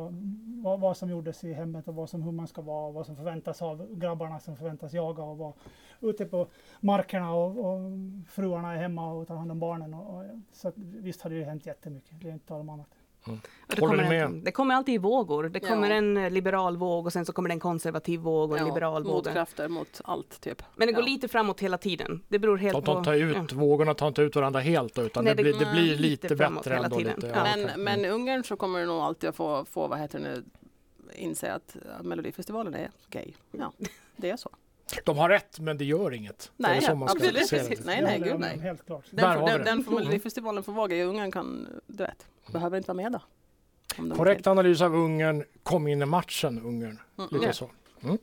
vad, 0.64 0.80
vad, 0.80 0.98
som 0.98 1.10
gjordes 1.10 1.44
i 1.44 1.54
hemmet 1.54 1.88
och 1.88 1.96
vad 1.96 2.10
som, 2.10 2.24
hur 2.24 2.32
man 2.32 2.48
ska 2.48 2.62
vara 2.62 2.88
och 2.88 2.94
vad 2.94 3.06
som 3.06 3.16
förväntas 3.16 3.62
av 3.62 3.96
grabbarna 3.96 4.40
som 4.40 4.56
förväntas 4.56 4.94
jaga 4.94 5.24
och 5.24 5.38
vara 5.38 5.54
ute 6.02 6.26
på 6.26 6.48
markerna 6.80 7.34
och, 7.34 7.66
och 7.66 7.92
fruarna 8.28 8.74
är 8.74 8.78
hemma 8.78 9.14
och 9.14 9.28
tar 9.28 9.36
hand 9.36 9.52
om 9.52 9.60
barnen. 9.60 9.94
Och, 9.94 10.20
och 10.20 10.26
så 10.52 10.72
visst 10.76 11.22
har 11.22 11.30
det 11.30 11.36
ju 11.36 11.44
hänt 11.44 11.66
jättemycket, 11.66 12.22
det 12.22 12.30
är 12.30 12.34
inte 12.34 12.48
tal 12.48 12.62
om 12.62 12.70
annat. 12.70 12.95
Mm. 13.28 13.40
Det, 13.68 13.76
kommer, 13.76 14.28
det 14.44 14.52
kommer 14.52 14.76
alltid 14.76 14.96
i 14.96 14.98
vågor. 14.98 15.50
Det 15.50 15.60
kommer 15.60 15.90
ja. 15.90 15.96
en 15.96 16.34
liberal 16.34 16.78
våg 16.78 17.06
och 17.06 17.14
sen 17.14 17.26
så 17.26 17.34
kommer 17.34 17.50
det 17.50 17.54
en 17.54 17.60
konservativ 17.60 18.20
våg 18.20 18.52
och 18.52 18.58
en 18.58 18.68
ja, 18.68 18.74
liberal 18.74 19.04
våg. 19.04 19.14
Motkrafter 19.14 19.68
mot 19.68 20.02
allt 20.04 20.42
typ. 20.42 20.64
Men 20.76 20.88
det 20.88 20.94
går 20.94 21.04
ja. 21.04 21.10
lite 21.10 21.28
framåt 21.28 21.60
hela 21.60 21.78
tiden. 21.78 22.24
Det 22.28 22.40
beror 22.40 22.58
helt 22.58 22.86
de, 22.86 22.96
de 22.96 23.04
tar 23.04 23.14
ut, 23.14 23.52
ja. 23.52 23.58
Vågorna 23.58 23.94
tar 23.94 24.08
inte 24.08 24.22
ut 24.22 24.36
varandra 24.36 24.60
helt 24.60 25.00
utan 25.00 25.24
Nej, 25.24 25.36
det, 25.36 25.44
det, 25.44 25.50
blir, 25.50 25.66
det 25.66 25.72
blir 25.72 25.98
lite, 25.98 26.28
lite 26.28 26.36
bättre 26.36 26.78
ändå. 26.78 27.00
Lite, 27.00 27.28
men, 27.28 27.64
okay. 27.64 27.78
men 27.78 28.00
mm. 28.00 28.12
Ungern 28.12 28.44
så 28.44 28.56
kommer 28.56 28.80
det 28.80 28.86
nog 28.86 29.02
alltid 29.02 29.30
att 29.30 29.36
få, 29.36 29.66
få 29.66 29.88
vad 29.88 30.00
heter 30.00 30.20
det 30.20 30.44
inse 31.16 31.54
att 31.54 31.76
Melodifestivalen 32.02 32.74
är 32.74 32.92
gay. 33.10 33.32
Ja, 33.52 33.72
det 34.16 34.30
är 34.30 34.38
så. 34.38 34.50
De 35.04 35.18
har 35.18 35.30
rätt, 35.30 35.60
men 35.60 35.78
det 35.78 35.86
gör 35.86 36.14
inget. 36.14 36.52
Nej, 36.58 36.80
det 36.82 36.88
absolut. 36.88 37.86
Nej, 37.86 38.02
nej, 38.02 38.20
gud 38.20 38.40
nej. 38.40 38.58
Den, 38.58 38.78
den, 39.12 39.46
den, 39.46 39.64
den 39.64 39.96
Melodifestivalen 39.96 40.64
får 40.64 40.74
vara 40.74 40.88
gay. 40.88 41.04
Ungern 41.04 41.32
kan, 41.32 41.68
du 41.88 42.04
vet, 42.04 42.28
behöver 42.52 42.78
inte 42.78 42.94
vara 42.94 43.10
med 43.10 43.12
då. 43.12 43.22
Korrekt 44.16 44.48
analys 44.48 44.82
av 44.82 44.96
Ungern. 44.96 45.44
Kom 45.64 45.88
in 45.88 46.02
i 46.02 46.06
matchen, 46.06 46.62
Ungern. 46.66 47.00
Mm. 47.18 47.30
Lite 47.32 47.54
så. 47.54 47.70
Mm. 48.04 48.18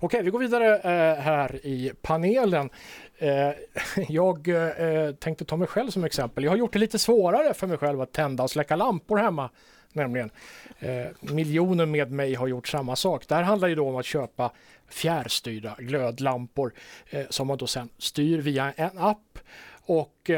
Okej, 0.00 0.22
vi 0.22 0.30
går 0.30 0.38
vidare 0.38 0.78
eh, 0.78 1.22
här 1.22 1.66
i 1.66 1.92
panelen. 2.02 2.70
Eh, 3.18 3.50
jag 4.08 4.48
eh, 4.48 5.14
tänkte 5.14 5.44
ta 5.44 5.56
mig 5.56 5.68
själv 5.68 5.90
som 5.90 6.04
exempel. 6.04 6.44
Jag 6.44 6.50
har 6.50 6.56
gjort 6.56 6.72
det 6.72 6.78
lite 6.78 6.98
svårare 6.98 7.54
för 7.54 7.66
mig 7.66 7.78
själv 7.78 8.00
att 8.00 8.12
tända 8.12 8.42
och 8.42 8.50
släcka 8.50 8.76
lampor 8.76 9.16
hemma. 9.16 9.50
Nämligen. 9.92 10.30
Eh, 10.78 11.06
miljoner 11.20 11.86
med 11.86 12.10
mig 12.10 12.34
har 12.34 12.46
gjort 12.46 12.68
samma 12.68 12.96
sak. 12.96 13.28
Det 13.28 13.34
här 13.34 13.42
handlar 13.42 13.68
ju 13.68 13.74
då 13.74 13.88
om 13.88 13.96
att 13.96 14.06
köpa 14.06 14.52
fjärrstyrda 14.88 15.76
glödlampor 15.78 16.72
eh, 17.10 17.26
som 17.30 17.46
man 17.46 17.58
då 17.58 17.66
sen 17.66 17.88
styr 17.98 18.38
via 18.38 18.72
en 18.72 18.98
app. 18.98 19.38
Och 19.86 20.30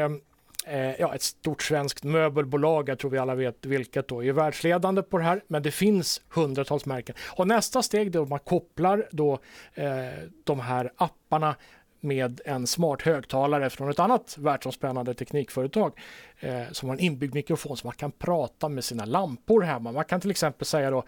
eh, 0.65 0.99
ja, 0.99 1.15
ett 1.15 1.21
stort 1.21 1.61
svenskt 1.61 2.03
möbelbolag, 2.03 2.89
jag 2.89 2.99
tror 2.99 3.11
vi 3.11 3.17
alla 3.17 3.35
vet 3.35 3.65
vilket 3.65 4.07
då, 4.07 4.23
är 4.23 4.31
världsledande 4.31 5.01
på 5.01 5.17
det 5.17 5.23
här, 5.23 5.43
men 5.47 5.63
det 5.63 5.71
finns 5.71 6.21
hundratals 6.29 6.85
märken. 6.85 7.15
Och 7.29 7.47
nästa 7.47 7.83
steg 7.83 8.15
är 8.15 8.21
att 8.21 8.29
man 8.29 8.39
kopplar 8.39 9.07
då 9.11 9.39
eh, 9.73 9.87
de 10.43 10.59
här 10.59 10.91
apparna 10.95 11.55
med 12.01 12.41
en 12.45 12.67
smart 12.67 13.01
högtalare 13.01 13.69
från 13.69 13.89
ett 13.89 13.99
annat 13.99 14.37
världsomspännande 14.37 15.13
teknikföretag 15.13 15.99
eh, 16.39 16.63
som 16.71 16.89
har 16.89 16.95
en 16.95 17.01
inbyggd 17.01 17.33
mikrofon 17.33 17.77
så 17.77 17.87
man 17.87 17.95
kan 17.95 18.11
prata 18.11 18.69
med 18.69 18.83
sina 18.83 19.05
lampor 19.05 19.61
hemma. 19.61 19.91
Man 19.91 20.05
kan 20.05 20.21
till 20.21 20.31
exempel 20.31 20.65
säga 20.65 20.91
då 20.91 21.03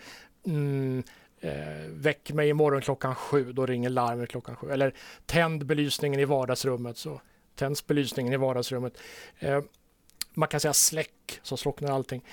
mm, 0.45 1.03
eh, 1.41 1.53
väck 1.89 2.31
mig 2.31 2.49
imorgon 2.49 2.81
klockan 2.81 3.15
sju, 3.15 3.51
då 3.53 3.65
ringer 3.65 3.89
larmet 3.89 4.29
klockan 4.29 4.55
sju. 4.55 4.71
Eller 4.71 4.93
tänd 5.25 5.65
belysningen 5.65 6.19
i 6.19 6.25
vardagsrummet 6.25 6.97
så 6.97 7.21
tänds 7.55 7.87
belysningen 7.87 8.33
i 8.33 8.37
vardagsrummet. 8.37 8.97
Eh, 9.39 9.59
man 10.33 10.49
kan 10.49 10.59
säga 10.59 10.73
släck 10.73 11.39
så 11.43 11.57
slocknar 11.57 11.91
allting. 11.91 12.23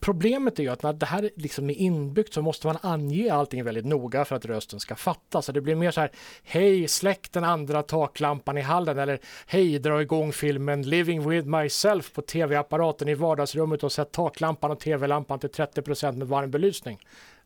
Problemet 0.00 0.58
är 0.58 0.62
ju 0.62 0.68
att 0.68 0.82
när 0.82 0.92
det 0.92 1.06
här 1.06 1.30
liksom 1.36 1.70
är 1.70 1.74
inbyggt 1.74 2.34
så 2.34 2.42
måste 2.42 2.66
man 2.66 2.78
ange 2.80 3.32
allting 3.32 3.64
väldigt 3.64 3.84
noga 3.84 4.24
för 4.24 4.36
att 4.36 4.44
rösten 4.44 4.80
ska 4.80 4.94
fattas. 4.94 5.46
Så 5.46 5.52
det 5.52 5.60
blir 5.60 5.74
mer 5.74 5.90
så 5.90 6.00
här, 6.00 6.10
hej 6.42 6.88
släck 6.88 7.32
den 7.32 7.44
andra 7.44 7.82
taklampan 7.82 8.58
i 8.58 8.60
hallen 8.60 8.98
eller 8.98 9.20
hej 9.46 9.78
dra 9.78 10.02
igång 10.02 10.32
filmen 10.32 10.82
Living 10.82 11.28
with 11.28 11.46
myself 11.46 12.12
på 12.12 12.22
tv-apparaten 12.22 13.08
i 13.08 13.14
vardagsrummet 13.14 13.84
och 13.84 13.92
sätt 13.92 14.12
taklampan 14.12 14.70
och 14.70 14.80
tv-lampan 14.80 15.38
till 15.38 15.50
30% 15.50 16.16
med 16.16 16.28
varm 16.28 16.50
belysning. 16.50 16.98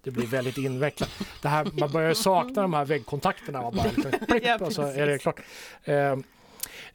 Det 0.03 0.11
blir 0.11 0.27
väldigt 0.27 0.59
invecklat. 0.59 1.11
Det 1.43 1.49
här, 1.49 1.69
man 1.73 1.93
börjar 1.93 2.15
sakna 2.15 2.63
de 2.63 2.75
här 2.75 2.85
väggkontakterna. 2.85 3.63
Man 3.63 3.75
bara, 3.77 3.91
liksom, 3.97 4.27
plipp, 4.27 4.61
och 4.61 4.73
så 4.73 4.83
är 4.83 5.07
det 5.07 5.19
klart. 5.19 5.41
Eh, 5.85 6.17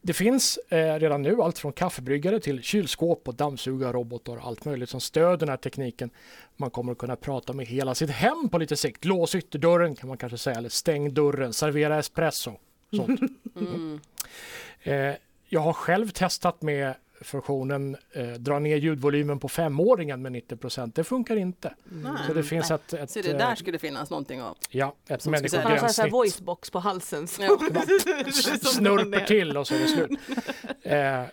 det 0.02 0.14
finns 0.14 0.60
eh, 0.70 1.00
redan 1.00 1.22
nu 1.22 1.42
allt 1.42 1.60
från 1.60 1.74
kaffebryggare 1.74 2.40
till 2.40 2.64
kylskåp 2.64 3.28
och 3.28 3.36
dammsugarrobotar 3.36 4.38
och 4.38 4.48
allt 4.48 4.66
möjligt 4.66 4.90
som 4.90 5.02
stöder 5.02 5.38
den 5.38 5.50
här 5.50 5.58
tekniken. 5.58 6.10
Man 6.58 6.70
kommer 6.70 6.92
att 6.92 6.98
kunna 6.98 7.16
prata 7.16 7.54
med 7.54 7.66
hela 7.66 7.96
sitt 7.96 8.10
hem 8.10 8.50
på 8.50 8.58
lite 8.58 8.76
sikt. 8.76 9.06
Lås 9.06 9.36
ytterdörren 9.36 9.96
kan 9.96 10.08
man 10.08 10.18
kanske 10.18 10.38
säga 10.38 10.58
eller 10.58 10.70
stäng 10.70 11.14
dörren, 11.14 11.54
servera 11.54 12.00
espresso. 12.00 12.54
Sånt. 12.96 13.22
Mm. 13.58 14.00
Eh, 14.84 15.16
jag 15.50 15.62
har 15.62 15.74
själv 15.74 16.10
testat 16.10 16.62
med 16.62 16.94
funktionen 17.22 17.98
eh, 18.12 18.28
dra 18.28 18.60
ner 18.60 18.78
ljudvolymen 18.78 19.40
på 19.40 19.50
femåringen 19.50 20.22
med 20.22 20.32
90 20.32 20.58
procent. 20.58 20.96
Det 20.96 21.04
funkar 21.04 21.36
inte. 21.36 21.74
Mm. 21.92 22.18
Så 22.28 22.34
det 22.34 22.44
finns 22.44 22.72
ett, 22.72 22.94
ett, 22.94 23.12
Så 23.12 23.22
det 23.22 23.34
där 23.34 23.50
eh, 23.50 23.56
skulle 23.56 23.72
det 23.72 23.80
finnas 23.80 24.10
någonting 24.10 24.42
av? 24.42 24.58
Ja, 24.70 24.96
ett 25.08 25.26
människogränssnitt. 25.26 25.98
Han 25.98 26.06
har 26.06 26.10
voicebox 26.10 26.70
på 26.70 26.80
halsen. 26.80 27.28
Snurper 27.28 29.26
till 29.26 29.58
och 29.58 29.68
så 29.68 29.76
är 29.76 29.80
det 29.80 29.88
slut. 29.88 30.20
Eh, 30.82 31.24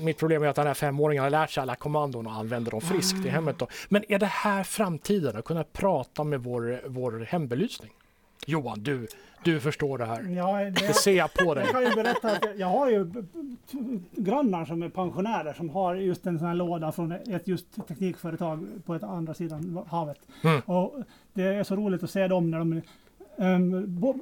mitt 0.00 0.18
problem 0.18 0.42
är 0.42 0.46
att 0.46 0.56
den 0.56 0.66
här 0.66 0.74
femåringen 0.74 1.22
har 1.22 1.30
lärt 1.30 1.50
sig 1.50 1.60
alla 1.60 1.76
kommandon 1.76 2.26
och 2.26 2.32
använder 2.32 2.70
dem 2.70 2.80
friskt 2.80 3.26
i 3.26 3.28
ah. 3.28 3.32
hemmet. 3.32 3.58
Då. 3.58 3.68
Men 3.88 4.12
är 4.12 4.18
det 4.18 4.26
här 4.26 4.64
framtiden, 4.64 5.36
att 5.36 5.44
kunna 5.44 5.64
prata 5.64 6.24
med 6.24 6.42
vår, 6.42 6.82
vår 6.86 7.26
hembelysning? 7.28 7.90
Johan, 8.50 8.82
du, 8.82 9.06
du 9.44 9.60
förstår 9.60 9.98
det 9.98 10.04
här. 10.04 10.22
Ja, 10.22 10.56
det, 10.58 10.70
det 10.70 10.94
ser 10.94 11.16
jag 11.16 11.34
på 11.34 11.54
dig. 11.54 11.64
Jag 11.64 11.72
kan 11.72 11.84
ju 11.84 12.02
berätta 12.02 12.32
att 12.32 12.44
jag, 12.44 12.58
jag, 12.58 12.66
har 12.66 12.90
ju 12.90 13.24
grannar 14.12 14.64
som 14.64 14.82
är 14.82 14.88
pensionärer 14.88 15.52
som 15.52 15.70
har 15.70 15.94
just 15.94 16.26
en 16.26 16.38
sån 16.38 16.48
här 16.48 16.54
låda 16.54 16.92
från 16.92 17.12
ett 17.12 17.48
just 17.48 17.86
teknikföretag 17.88 18.66
på 18.86 18.94
ett 18.94 19.02
andra 19.02 19.34
sidan 19.34 19.84
havet. 19.88 20.18
Mm. 20.42 20.60
Och 20.60 20.94
det 21.32 21.42
är 21.42 21.64
så 21.64 21.76
roligt 21.76 22.02
att 22.02 22.10
se 22.10 22.28
dem 22.28 22.50
när 22.50 22.58
de 22.58 22.82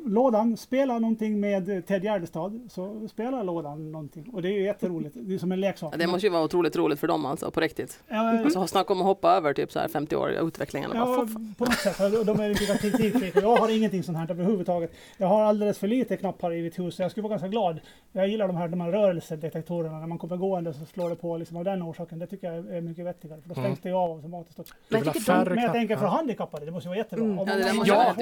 lådan 0.04 0.56
spelar 0.56 1.00
någonting 1.00 1.40
med 1.40 1.86
Ted 1.86 2.04
Gärdestad, 2.04 2.60
så 2.70 3.08
spelar 3.08 3.44
lådan 3.44 3.92
någonting. 3.92 4.30
Och 4.32 4.42
det 4.42 4.48
är 4.48 4.52
ju 4.52 4.62
jätteroligt, 4.62 5.16
det 5.20 5.34
är 5.34 5.38
som 5.38 5.52
en 5.52 5.60
leksak. 5.60 5.94
Ja, 5.94 5.98
det 5.98 6.06
måste 6.06 6.26
ju 6.26 6.32
vara 6.32 6.44
otroligt 6.44 6.76
roligt 6.76 7.00
för 7.00 7.06
dem 7.06 7.26
alltså, 7.26 7.50
på 7.50 7.60
riktigt. 7.60 8.00
Ja, 8.08 8.38
alltså 8.38 8.66
snacka 8.66 8.92
om 8.92 9.00
att 9.00 9.06
hoppa 9.06 9.32
över 9.32 9.54
typ 9.54 9.72
så 9.72 9.78
här 9.78 9.88
50 9.88 10.16
år 10.16 10.32
i 10.32 10.36
utvecklingen. 10.36 10.90
Ja, 10.94 11.04
bara, 11.04 11.26
på 11.58 11.64
något 11.64 11.74
sätt. 11.74 12.26
De 12.26 12.40
är 12.40 12.48
lite 12.48 12.74
teknikfreak 12.74 13.44
jag 13.44 13.56
har 13.56 13.76
ingenting 13.76 14.02
sånt 14.02 14.18
här 14.18 14.30
överhuvudtaget. 14.30 14.92
Jag 15.16 15.26
har 15.26 15.42
alldeles 15.42 15.78
för 15.78 15.88
lite 15.88 16.16
knappar 16.16 16.52
i 16.52 16.62
mitt 16.62 16.78
hus, 16.78 16.94
så 16.94 17.02
jag 17.02 17.10
skulle 17.10 17.22
vara 17.22 17.30
ganska 17.30 17.48
glad. 17.48 17.80
Jag 18.12 18.28
gillar 18.28 18.46
de 18.46 18.56
här, 18.56 18.68
de 18.68 18.80
här 18.80 18.90
rörelsedetektorerna, 18.90 19.98
när 19.98 20.06
man 20.06 20.18
kommer 20.18 20.36
gående 20.36 20.74
så 20.74 20.84
slår 20.84 21.10
det 21.10 21.16
på 21.16 21.36
liksom 21.36 21.56
av 21.56 21.64
den 21.64 21.82
orsaken. 21.82 22.18
Det 22.18 22.26
tycker 22.26 22.52
jag 22.52 22.76
är 22.76 22.80
mycket 22.80 23.04
vettigare, 23.04 23.40
för 23.40 23.48
då 23.48 23.54
stängs 23.54 23.66
mm. 23.66 23.78
det 23.82 23.88
ju 23.88 23.94
av 23.94 24.16
automatiskt. 24.16 24.58
Men, 24.88 25.02
men 25.26 25.62
jag 25.62 25.72
tänker 25.72 25.96
för 25.96 26.06
handikappade, 26.06 26.64
det 26.64 26.72
måste 26.72 26.86
ju 26.86 26.88
vara 26.88 26.98
jättebra. 26.98 27.24
Mm. 27.24 27.38
Ja, 27.84 28.14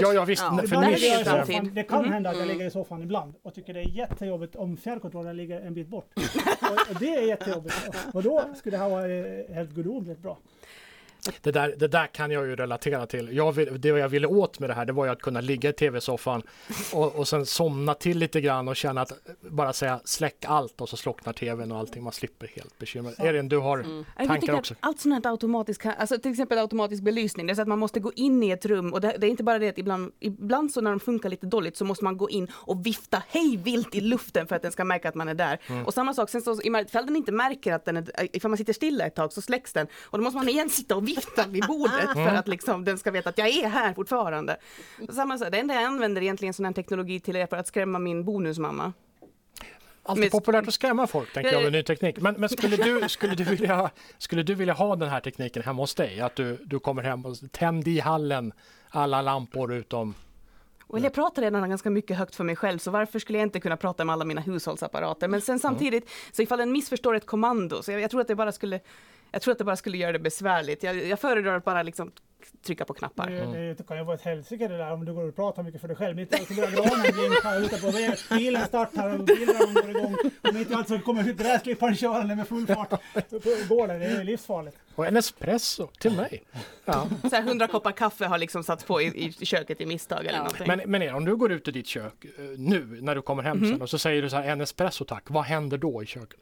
ja, 0.00 0.12
ja, 0.14 0.24
visst. 0.24 0.43
Ja, 0.44 0.62
för 0.68 0.76
mig 0.76 0.94
det, 0.94 1.24
soffan, 1.24 1.70
det 1.74 1.82
kan 1.82 1.98
mm. 1.98 2.12
hända 2.12 2.30
att 2.30 2.38
jag 2.38 2.48
ligger 2.48 2.66
i 2.66 2.70
soffan 2.70 3.02
ibland 3.02 3.34
och 3.42 3.54
tycker 3.54 3.74
det 3.74 3.80
är 3.80 3.88
jättejobbigt 3.88 4.56
om 4.56 4.76
fjärrkontrollen 4.76 5.36
ligger 5.36 5.60
en 5.60 5.74
bit 5.74 5.88
bort. 5.88 6.12
och, 6.90 7.00
det 7.00 7.14
är 7.14 7.22
jättejobbigt. 7.22 7.74
Och 8.12 8.22
då 8.22 8.44
skulle 8.54 8.76
det 8.76 8.82
här 8.82 8.90
vara 8.90 9.08
eh, 9.08 9.54
helt 9.54 9.70
gudomligt 9.70 10.18
bra. 10.18 10.38
Det 11.40 11.50
där, 11.50 11.74
det 11.78 11.88
där 11.88 12.06
kan 12.06 12.30
jag 12.30 12.46
ju 12.46 12.56
relatera 12.56 13.06
till. 13.06 13.36
Jag 13.36 13.52
vill, 13.52 13.80
det 13.80 13.88
jag 13.88 14.08
ville 14.08 14.26
åt 14.26 14.58
med 14.58 14.70
det 14.70 14.74
här, 14.74 14.84
det 14.84 14.92
var 14.92 15.04
ju 15.04 15.10
att 15.10 15.22
kunna 15.22 15.40
ligga 15.40 15.70
i 15.70 15.72
tv-soffan 15.72 16.42
och, 16.92 17.16
och 17.16 17.28
sen 17.28 17.46
somna 17.46 17.94
till 17.94 18.18
lite 18.18 18.40
grann 18.40 18.68
och 18.68 18.76
känna 18.76 19.00
att 19.00 19.12
bara 19.40 19.72
säga 19.72 20.00
släck 20.04 20.44
allt 20.46 20.80
och 20.80 20.88
så 20.88 20.96
slocknar 20.96 21.32
tvn 21.32 21.72
och 21.72 21.78
allting. 21.78 22.02
Man 22.02 22.12
slipper 22.12 22.50
helt 22.54 22.78
bekymret. 22.78 23.18
Erin, 23.18 23.48
du 23.48 23.58
har 23.58 23.78
mm. 23.78 24.04
tankar 24.16 24.54
också? 24.54 24.74
Allt 24.80 25.00
sånt 25.00 25.24
här 25.24 25.30
automatiskt, 25.30 25.86
alltså 25.98 26.18
till 26.18 26.30
exempel 26.30 26.58
automatisk 26.58 27.02
belysning, 27.02 27.46
det 27.46 27.52
är 27.52 27.54
så 27.54 27.62
att 27.62 27.68
man 27.68 27.78
måste 27.78 28.00
gå 28.00 28.12
in 28.12 28.42
i 28.42 28.50
ett 28.50 28.66
rum 28.66 28.92
och 28.92 29.00
det, 29.00 29.16
det 29.18 29.26
är 29.26 29.30
inte 29.30 29.44
bara 29.44 29.58
det 29.58 29.68
att 29.68 29.78
ibland, 29.78 30.12
ibland 30.20 30.72
så 30.72 30.80
när 30.80 30.90
de 30.90 31.00
funkar 31.00 31.28
lite 31.28 31.46
dåligt 31.46 31.76
så 31.76 31.84
måste 31.84 32.04
man 32.04 32.16
gå 32.16 32.30
in 32.30 32.48
och 32.52 32.86
vifta 32.86 33.22
hej 33.28 33.56
vilt 33.56 33.94
i 33.94 34.00
luften 34.00 34.46
för 34.46 34.56
att 34.56 34.62
den 34.62 34.72
ska 34.72 34.84
märka 34.84 35.08
att 35.08 35.14
man 35.14 35.28
är 35.28 35.34
där. 35.34 35.60
Mm. 35.66 35.86
Och 35.86 35.94
samma 35.94 36.14
sak, 36.14 36.30
sen 36.30 36.42
så 36.42 36.60
ifall 36.62 37.06
den 37.06 37.16
inte 37.16 37.32
märker 37.32 37.72
att 37.72 37.84
den 37.84 37.96
är, 37.96 38.36
ifall 38.36 38.50
man 38.50 38.58
sitter 38.58 38.72
stilla 38.72 39.06
ett 39.06 39.14
tag 39.14 39.32
så 39.32 39.42
släcks 39.42 39.72
den 39.72 39.86
och 40.02 40.18
då 40.18 40.24
måste 40.24 40.36
man 40.36 40.48
igen 40.48 40.70
sitta 40.70 40.96
och 40.96 41.08
vifta 41.08 41.13
vid 41.48 41.66
bordet 41.66 42.12
för 42.12 42.20
mm. 42.20 42.36
att 42.36 42.48
liksom 42.48 42.84
den 42.84 42.98
ska 42.98 43.10
veta 43.10 43.28
att 43.28 43.38
jag 43.38 43.48
är 43.48 43.68
här 43.68 43.94
fortfarande. 43.94 44.56
Samma 45.12 45.38
sak, 45.38 45.48
det 45.52 45.58
enda 45.58 45.74
jag 45.74 45.82
använder 45.82 46.22
egentligen 46.22 46.54
sån 46.54 46.64
här 46.64 46.72
teknologi 46.72 47.20
till 47.20 47.36
är 47.36 47.46
för 47.46 47.56
att 47.56 47.66
skrämma 47.66 47.98
min 47.98 48.24
bonusmamma. 48.24 48.92
Alltid 50.02 50.30
populärt 50.30 50.68
att 50.68 50.74
skrämma 50.74 51.06
folk, 51.06 51.32
tänker 51.32 51.52
jag, 51.52 51.62
med 51.62 51.72
ny 51.72 51.82
teknik. 51.82 52.16
Men, 52.20 52.34
men 52.34 52.48
skulle, 52.48 52.76
du, 52.76 53.08
skulle, 53.08 53.34
du 53.34 53.44
vilja, 53.44 53.90
skulle 54.18 54.42
du 54.42 54.54
vilja 54.54 54.74
ha 54.74 54.96
den 54.96 55.08
här 55.08 55.20
tekniken 55.20 55.62
hemma 55.62 55.82
hos 55.82 55.94
dig? 55.94 56.20
Att 56.20 56.36
du, 56.36 56.58
du 56.64 56.78
kommer 56.78 57.02
hem 57.02 57.26
och 57.26 57.36
tänd 57.52 57.88
i 57.88 58.00
hallen 58.00 58.52
alla 58.90 59.22
lampor 59.22 59.72
utom 59.72 60.14
och 60.86 61.00
jag 61.00 61.12
pratar 61.12 61.42
redan 61.42 61.68
ganska 61.68 61.90
mycket 61.90 62.16
högt 62.16 62.34
för 62.34 62.44
mig 62.44 62.56
själv, 62.56 62.78
så 62.78 62.90
varför 62.90 63.18
skulle 63.18 63.38
jag 63.38 63.46
inte 63.46 63.60
kunna 63.60 63.76
prata 63.76 64.04
med 64.04 64.12
alla 64.12 64.24
mina 64.24 64.40
hushållsapparater? 64.40 65.28
Men 65.28 65.40
sen 65.40 65.58
samtidigt, 65.58 66.10
så 66.32 66.42
ifall 66.42 66.58
den 66.58 66.72
missförstår 66.72 67.14
ett 67.14 67.26
kommando, 67.26 67.82
så 67.82 67.92
jag, 67.92 68.00
jag 68.00 68.10
tror 68.10 68.20
att 68.20 68.28
det 68.28 68.34
bara 68.34 68.52
skulle 68.52 68.80
jag 69.34 69.42
tror 69.42 69.52
att 69.52 69.58
det 69.58 69.64
bara 69.64 69.76
skulle 69.76 69.98
göra 69.98 70.12
det 70.12 70.18
besvärligt. 70.18 70.82
Jag, 70.82 70.96
jag 70.96 71.20
föredrar 71.20 71.56
att 71.56 71.64
bara 71.64 71.82
liksom 71.82 72.12
trycka 72.66 72.84
på 72.84 72.94
knappar. 72.94 73.30
Det, 73.30 73.46
det, 73.46 73.74
det 73.74 73.86
kan 73.86 73.96
ju 73.96 74.04
vara 74.04 74.14
ett 74.14 74.22
helsike 74.22 74.68
det 74.68 74.76
där 74.76 74.92
om 74.92 75.04
du 75.04 75.14
går 75.14 75.28
och 75.28 75.36
pratar 75.36 75.62
mycket 75.62 75.80
för 75.80 75.88
dig 75.88 75.96
själv. 75.96 76.16
Mitt 76.16 76.34
i 76.34 76.36
allt 76.36 76.48
så 76.48 76.54
börjar 76.54 76.70
granen 76.70 77.12
blinka 77.12 77.56
ute 77.56 77.80
på 77.80 77.90
väg. 77.90 78.18
Bilen 78.30 78.66
startar 78.66 79.18
och 79.18 79.24
bilen 79.24 79.74
går 79.74 79.90
igång. 79.90 80.16
Och 80.42 80.54
mitt 80.54 80.70
i 80.70 80.74
allt 80.74 80.88
så 80.88 80.98
kommer 80.98 81.22
gräsklipparen 81.22 81.96
körande 81.96 82.36
med 82.36 82.48
full 82.48 82.66
fart 82.66 82.90
på 82.90 82.96
gården. 83.68 84.00
Det 84.00 84.06
är 84.06 84.24
livsfarligt. 84.24 84.76
Och 84.94 85.06
en 85.06 85.16
espresso 85.16 85.86
till 85.98 86.16
mig. 86.16 86.42
Ja. 86.84 87.08
Så 87.22 87.36
här, 87.36 87.42
100 87.42 87.66
koppar 87.66 87.92
kaffe 87.92 88.26
har 88.26 88.38
liksom 88.38 88.64
satts 88.64 88.84
på 88.84 89.02
i, 89.02 89.34
i 89.40 89.46
köket 89.46 89.80
i 89.80 89.86
misstag 89.86 90.20
eller 90.20 90.32
ja. 90.32 90.38
någonting. 90.38 90.66
Men, 90.66 90.90
men 90.90 91.14
om 91.14 91.24
du 91.24 91.36
går 91.36 91.52
ut 91.52 91.68
i 91.68 91.70
ditt 91.70 91.86
kök 91.86 92.24
eh, 92.24 92.44
nu 92.56 92.98
när 93.00 93.14
du 93.14 93.22
kommer 93.22 93.42
hem 93.42 93.58
mm. 93.58 93.70
sen 93.70 93.82
och 93.82 93.90
så 93.90 93.98
säger 93.98 94.22
du 94.22 94.30
så 94.30 94.36
här 94.36 94.44
en 94.44 94.60
espresso 94.60 95.04
tack. 95.04 95.24
Vad 95.26 95.44
händer 95.44 95.78
då 95.78 96.02
i 96.02 96.06
köket? 96.06 96.40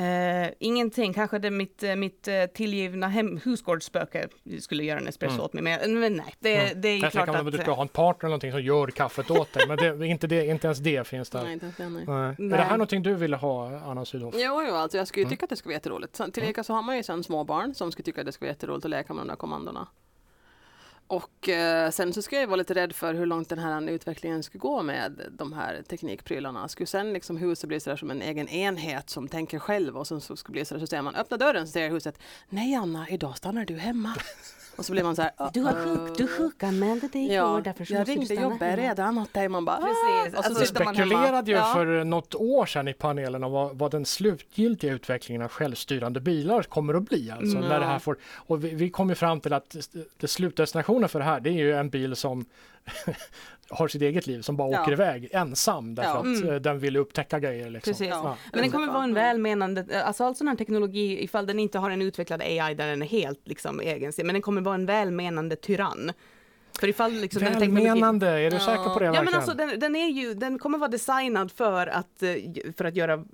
Uh, 0.00 0.48
ingenting, 0.58 1.12
kanske 1.12 1.38
det 1.38 1.50
mitt, 1.50 1.82
eh, 1.82 1.96
mitt 1.96 2.28
uh, 2.28 2.46
tillgivna 2.54 3.08
hem, 3.08 3.40
husgårdsspöke 3.44 4.28
skulle 4.60 4.84
göra 4.84 4.98
en 4.98 5.08
espresso 5.08 5.34
mm. 5.34 5.44
åt 5.44 5.52
mig, 5.52 5.62
men, 5.62 6.00
men 6.00 6.16
nej, 6.16 6.34
det, 6.38 6.56
mm. 6.56 6.80
det 6.80 6.88
är 6.88 7.02
jag 7.02 7.12
klart 7.12 7.28
att... 7.28 7.52
Du 7.52 7.58
ska 7.58 7.72
ha 7.72 7.82
en 7.82 7.88
partner 7.88 8.24
eller 8.24 8.28
någonting 8.28 8.52
som 8.52 8.62
gör 8.62 8.86
kaffet 8.86 9.30
åt 9.30 9.52
dig, 9.52 9.68
men 9.68 9.76
det, 9.76 10.06
inte, 10.06 10.26
det, 10.26 10.46
inte 10.46 10.66
ens 10.66 10.78
det 10.78 11.06
finns 11.06 11.30
där. 11.30 11.42
Nej, 11.42 11.52
inte 11.52 11.72
det, 11.76 11.88
nej. 11.88 12.04
Nej. 12.06 12.52
Är 12.52 12.56
det 12.56 12.62
här 12.62 12.70
någonting 12.70 13.02
du 13.02 13.14
ville 13.14 13.36
ha, 13.36 13.78
Anna 13.78 14.04
Sydhoff? 14.04 14.34
Jo, 14.38 14.62
jo, 14.68 14.74
alltså 14.74 14.98
jag 14.98 15.08
skulle 15.08 15.22
mm. 15.22 15.30
tycka 15.30 15.44
att 15.44 15.50
det 15.50 15.56
skulle 15.56 15.70
vara 15.70 15.76
jätteroligt. 15.76 16.20
Tillika 16.34 16.64
så 16.64 16.72
har 16.72 16.82
man 16.82 16.96
ju 16.96 17.02
sen 17.02 17.24
små 17.24 17.44
barn 17.44 17.74
som 17.74 17.92
skulle 17.92 18.04
tycka 18.04 18.20
att 18.20 18.26
det 18.26 18.32
skulle 18.32 18.46
vara 18.46 18.54
jätteroligt 18.54 18.84
att 18.84 18.90
leka 18.90 19.14
med 19.14 19.20
de 19.20 19.28
där 19.28 19.36
kommandona. 19.36 19.88
Och 21.10 21.48
eh, 21.48 21.90
sen 21.90 22.12
så 22.12 22.22
skulle 22.22 22.40
jag 22.40 22.48
vara 22.48 22.56
lite 22.56 22.74
rädd 22.74 22.92
för 22.92 23.14
hur 23.14 23.26
långt 23.26 23.48
den 23.48 23.58
här 23.58 23.90
utvecklingen 23.90 24.42
skulle 24.42 24.60
gå 24.60 24.82
med 24.82 25.20
de 25.30 25.52
här 25.52 25.82
teknikprylarna. 25.82 26.68
Skulle 26.68 26.86
sen 26.86 27.12
liksom 27.12 27.36
huset 27.36 27.68
bli 27.68 27.80
sådär 27.80 27.96
som 27.96 28.10
en 28.10 28.22
egen 28.22 28.48
enhet 28.48 29.10
som 29.10 29.28
tänker 29.28 29.58
själv 29.58 29.96
och 29.96 30.06
sen 30.06 30.20
så 30.20 30.36
skulle 30.36 30.52
bli 30.52 30.64
sådär 30.64 30.80
så 30.80 30.86
säger 30.86 31.02
man 31.02 31.14
öppna 31.14 31.36
dörren 31.36 31.66
så 31.66 31.72
säger 31.72 31.90
huset 31.90 32.18
Nej 32.48 32.74
Anna, 32.74 33.08
idag 33.08 33.36
stannar 33.36 33.64
du 33.64 33.76
hemma. 33.76 34.14
Och 34.80 34.86
så 34.86 34.92
blir 34.92 35.02
man 35.02 35.16
så 35.16 35.22
här, 35.22 35.32
du 35.52 35.60
har 35.60 35.72
sjuk, 35.72 36.18
du 36.18 36.26
sjukanmälde 36.26 37.08
dig 37.08 37.24
igår, 37.24 37.34
ja, 37.34 37.60
därför 37.64 37.84
så 37.84 37.94
jag 37.94 38.08
ringde 38.08 38.34
jobbet 38.34 38.78
redan 38.78 39.18
åt 39.18 39.32
dig. 39.32 39.48
Man 39.48 39.64
bara, 39.64 39.76
Precis. 39.76 40.38
Och 40.38 40.44
så 40.44 40.50
alltså, 40.50 40.66
spekulerade 40.66 41.50
ju 41.50 41.56
ja. 41.56 41.72
för 41.74 42.04
något 42.04 42.34
år 42.34 42.66
sedan 42.66 42.88
i 42.88 42.92
panelen 42.92 43.44
om 43.44 43.52
vad, 43.52 43.78
vad, 43.78 43.90
den 43.90 44.04
slutgiltiga 44.04 44.92
utvecklingen 44.92 45.42
av 45.42 45.48
självstyrande 45.48 46.20
bilar 46.20 46.62
kommer 46.62 46.94
att 46.94 47.02
bli. 47.02 47.30
Alltså, 47.30 47.56
mm. 47.56 47.68
när 47.68 47.80
det 47.80 47.86
här 47.86 47.98
får, 47.98 48.16
och 48.34 48.64
vi, 48.64 48.74
vi 48.74 48.90
kom 48.90 49.08
ju 49.08 49.14
fram 49.14 49.40
till 49.40 49.52
att 49.52 49.76
det 50.20 50.28
slutdestinationen 50.28 51.08
för 51.08 51.18
det 51.18 51.24
här, 51.24 51.40
det 51.40 51.50
är 51.50 51.54
ju 51.54 51.72
en 51.72 51.90
bil 51.90 52.16
som 52.16 52.44
har 53.70 53.88
sitt 53.88 54.02
eget 54.02 54.26
liv 54.26 54.42
som 54.42 54.56
bara 54.56 54.70
ja. 54.70 54.82
åker 54.82 54.92
iväg 54.92 55.28
ensam 55.32 55.94
därför 55.94 56.10
ja. 56.10 56.18
att 56.18 56.24
mm. 56.24 56.48
Eh, 56.48 56.54
den 56.54 56.78
vill 56.78 56.96
upptäcka 56.96 57.38
grejer. 57.38 57.70
Liksom. 57.70 57.90
Precis. 57.92 58.08
Ja. 58.08 58.36
Men 58.52 58.62
den 58.62 58.70
kommer 58.70 58.86
vara 58.86 59.04
en 59.04 59.14
välmenande, 59.14 60.04
alltså 60.04 60.24
all 60.24 60.36
sån 60.36 60.48
här 60.48 60.56
teknologi, 60.56 61.24
ifall 61.24 61.46
den 61.46 61.58
inte 61.58 61.78
har 61.78 61.90
en 61.90 62.02
utvecklad 62.02 62.42
AI 62.42 62.74
där 62.74 62.86
den 62.86 63.02
är 63.02 63.06
helt 63.06 63.48
liksom 63.48 63.80
egen, 63.80 64.12
men 64.16 64.26
den 64.26 64.42
kommer 64.42 64.60
vara 64.60 64.74
en 64.74 64.86
välmenande 64.86 65.56
tyrann. 65.56 66.12
För 66.80 66.88
ifall 66.88 67.12
liksom 67.12 67.42
Välmenande, 67.42 68.26
den 68.26 68.38
är 68.38 68.50
du 68.50 68.58
säker 68.58 68.94
på 68.94 68.98
det? 68.98 69.06
Ja, 69.06 69.22
men 69.22 69.34
alltså, 69.34 69.54
den, 69.54 69.78
den, 69.78 69.96
är 69.96 70.08
ju, 70.08 70.34
den 70.34 70.58
kommer 70.58 70.78
vara 70.78 70.90
designad 70.90 71.52
för 71.52 71.86
att, 71.86 72.22
eh, 72.22 72.34
för 72.76 72.84
att 72.84 72.96
göra 72.96 73.24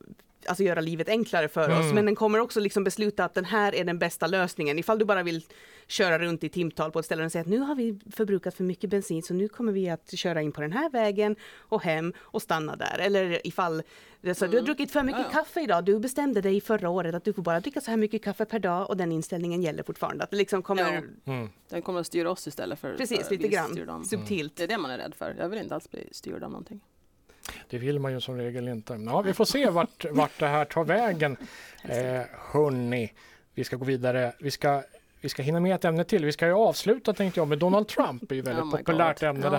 alltså 0.49 0.65
göra 0.65 0.81
livet 0.81 1.09
enklare 1.09 1.49
för 1.49 1.65
mm. 1.65 1.79
oss. 1.79 1.93
Men 1.93 2.05
den 2.05 2.15
kommer 2.15 2.39
också 2.39 2.61
liksom 2.61 2.85
besluta 2.85 3.25
att 3.25 3.35
den 3.35 3.45
här 3.45 3.75
är 3.75 3.85
den 3.85 3.99
bästa 3.99 4.27
lösningen. 4.27 4.79
Ifall 4.79 4.99
du 4.99 5.05
bara 5.05 5.23
vill 5.23 5.45
köra 5.87 6.19
runt 6.19 6.45
i 6.45 6.49
timtal 6.49 6.91
på 6.91 6.99
ett 6.99 7.05
ställe 7.05 7.25
och 7.25 7.33
säga 7.33 7.43
att 7.43 7.49
nu 7.49 7.59
har 7.59 7.75
vi 7.75 8.01
förbrukat 8.13 8.55
för 8.55 8.65
mycket 8.65 8.91
bensin 8.91 9.23
så 9.23 9.35
nu 9.35 9.49
kommer 9.49 9.73
vi 9.73 9.89
att 9.89 10.19
köra 10.19 10.43
in 10.43 10.53
på 10.53 10.61
den 10.61 10.73
här 10.73 10.91
vägen 10.91 11.37
och 11.57 11.83
hem 11.83 12.13
och 12.19 12.43
stanna 12.43 12.77
där. 12.77 12.99
Eller 12.99 13.47
ifall 13.47 13.83
så, 14.23 14.29
mm. 14.29 14.35
du 14.39 14.45
har 14.45 14.53
mm. 14.53 14.65
druckit 14.65 14.91
för 14.91 15.03
mycket 15.03 15.21
ja, 15.21 15.27
ja. 15.33 15.39
kaffe 15.39 15.61
idag. 15.61 15.85
Du 15.85 15.99
bestämde 15.99 16.41
dig 16.41 16.61
förra 16.61 16.89
året 16.89 17.15
att 17.15 17.25
du 17.25 17.33
får 17.33 17.43
bara 17.43 17.61
dricka 17.61 17.81
så 17.81 17.91
här 17.91 17.99
mycket 17.99 18.25
kaffe 18.25 18.45
per 18.45 18.59
dag 18.59 18.91
och 18.91 18.97
den 18.97 19.13
inställningen 19.13 19.63
gäller 19.63 19.83
fortfarande. 19.83 20.25
Att 20.25 20.31
det 20.31 20.37
liksom 20.37 20.63
kommer... 20.63 21.03
Ja. 21.25 21.33
Mm. 21.33 21.49
Den 21.69 21.83
kommer 21.83 22.01
att 22.01 22.07
styra 22.07 22.31
oss 22.31 22.47
istället 22.47 22.79
för 22.79 22.97
Precis, 22.97 23.29
för 23.29 23.37
lite 23.37 23.49
grann. 23.49 24.05
Subtilt. 24.05 24.57
Det 24.57 24.63
är 24.63 24.69
det 24.69 24.79
man 24.79 24.91
är 24.91 24.99
rädd 24.99 25.15
för. 25.15 25.35
Jag 25.39 25.49
vill 25.49 25.59
inte 25.59 25.75
alls 25.75 25.91
bli 25.91 26.09
styrd 26.13 26.43
av 26.43 26.51
någonting. 26.51 26.81
Det 27.71 27.79
vill 27.79 27.99
man 27.99 28.13
ju 28.13 28.21
som 28.21 28.37
regel 28.37 28.69
inte. 28.69 28.93
Ja, 29.07 29.21
vi 29.21 29.35
får 29.35 29.45
se 29.45 29.71
vart, 29.71 30.05
vart 30.11 30.39
det 30.39 30.47
här 30.47 30.65
tar 30.65 30.85
vägen. 30.85 31.37
Eh, 31.89 32.23
hörni, 32.53 33.13
vi 33.55 33.65
ska 33.65 33.77
gå 33.77 33.85
vidare. 33.85 34.33
Vi 34.39 34.51
ska, 34.51 34.83
vi 35.21 35.29
ska 35.29 35.43
hinna 35.43 35.61
med 35.61 35.75
ett 35.75 35.85
ämne 35.85 36.05
till. 36.05 36.25
Vi 36.25 36.33
ska 36.33 36.47
ju 36.47 36.53
avsluta 36.53 37.13
tänkte 37.13 37.41
jag 37.41 37.49
med 37.49 37.59
Donald 37.59 37.89
Trump. 37.89 38.23
Det 38.29 38.35
är 38.35 38.37
ju 38.37 38.43
väldigt 38.43 38.65
oh 38.65 38.71
populärt 38.71 39.21
God. 39.21 39.29
ämne 39.29 39.51
det 39.51 39.57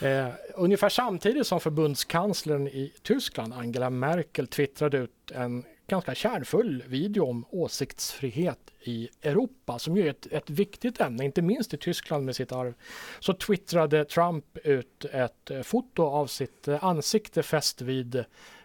här. 0.00 0.26
Eh, 0.26 0.32
ungefär 0.54 0.88
samtidigt 0.88 1.46
som 1.46 1.60
förbundskanslern 1.60 2.66
i 2.68 2.92
Tyskland, 3.02 3.52
Angela 3.52 3.90
Merkel, 3.90 4.46
twittrade 4.46 4.98
ut 4.98 5.30
en 5.34 5.64
ganska 5.90 6.14
kärnfull 6.14 6.84
video 6.86 7.26
om 7.26 7.44
åsiktsfrihet 7.50 8.58
i 8.80 9.08
Europa 9.22 9.78
som 9.78 9.96
ju 9.96 10.06
är 10.06 10.10
ett, 10.10 10.26
ett 10.30 10.50
viktigt 10.50 11.00
ämne, 11.00 11.24
inte 11.24 11.42
minst 11.42 11.74
i 11.74 11.76
Tyskland 11.76 12.24
med 12.24 12.36
sitt 12.36 12.52
arv. 12.52 12.74
Så 13.20 13.32
twittrade 13.34 14.04
Trump 14.04 14.58
ut 14.64 15.04
ett 15.04 15.50
eh, 15.50 15.62
foto 15.62 16.02
av 16.02 16.26
sitt 16.26 16.68
eh, 16.68 16.84
ansikte 16.84 17.42
fäst 17.42 17.80
vid 17.80 18.14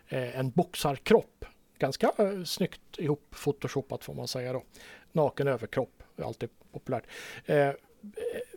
eh, 0.07 0.39
en 0.39 0.51
boxarkropp. 0.51 1.45
Ganska 1.79 2.11
eh, 2.17 2.43
snyggt 2.43 2.97
ihop 2.97 3.35
photoshopat 3.43 4.03
får 4.03 4.13
man 4.13 4.27
säga 4.27 4.53
då. 4.53 4.63
Naken 5.11 5.47
överkropp, 5.47 6.03
alltid 6.23 6.49
populärt. 6.71 7.03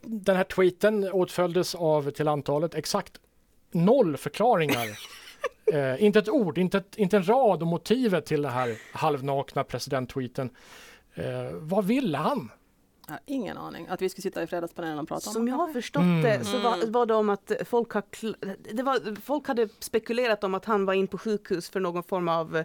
Den 0.03 0.37
här 0.37 0.45
tweeten 0.45 1.13
åtföljdes 1.13 1.75
av 1.75 2.11
till 2.11 2.29
antalet 2.29 2.75
exakt 2.75 3.21
noll 3.71 4.17
förklaringar 4.17 4.99
Eh, 5.73 6.05
inte 6.05 6.19
ett 6.19 6.29
ord, 6.29 6.59
inte, 6.59 6.79
ett, 6.79 6.97
inte 6.97 7.17
en 7.17 7.29
rad 7.29 7.63
om 7.63 7.69
motivet 7.69 8.27
till 8.27 8.43
det 8.43 8.49
här 8.49 8.77
halvnakna 8.93 9.65
presidenttweeten. 9.65 10.51
Eh, 11.15 11.25
vad 11.53 11.85
ville 11.85 12.19
han? 12.19 12.51
Ingen 13.27 13.57
aning. 13.57 13.87
Att 13.89 14.03
vi 14.03 14.09
skulle 14.09 14.23
sitta 14.23 14.43
i 14.43 14.47
fredagspanelen 14.47 14.99
och 14.99 15.09
prata 15.09 15.31
om 15.31 15.35
Som 15.35 15.49
jag 15.49 15.57
har 15.57 15.73
förstått 15.73 16.03
mm. 16.03 16.23
det 16.23 16.45
så 16.45 16.59
var, 16.59 16.87
var 16.91 17.07
det 17.07 17.15
om 17.15 17.29
att 17.31 17.53
folk, 17.65 17.93
har, 17.93 18.03
det 18.75 18.83
var, 18.83 19.21
folk 19.21 19.49
hade 19.49 19.69
spekulerat 19.79 20.45
om 20.45 20.55
att 20.55 20.65
han 20.65 20.85
var 20.85 20.95
in 20.95 21.07
på 21.07 21.19
sjukhus 21.19 21.71
för 21.71 21.81
någon 21.81 22.03
form 22.03 22.29
av 22.29 22.65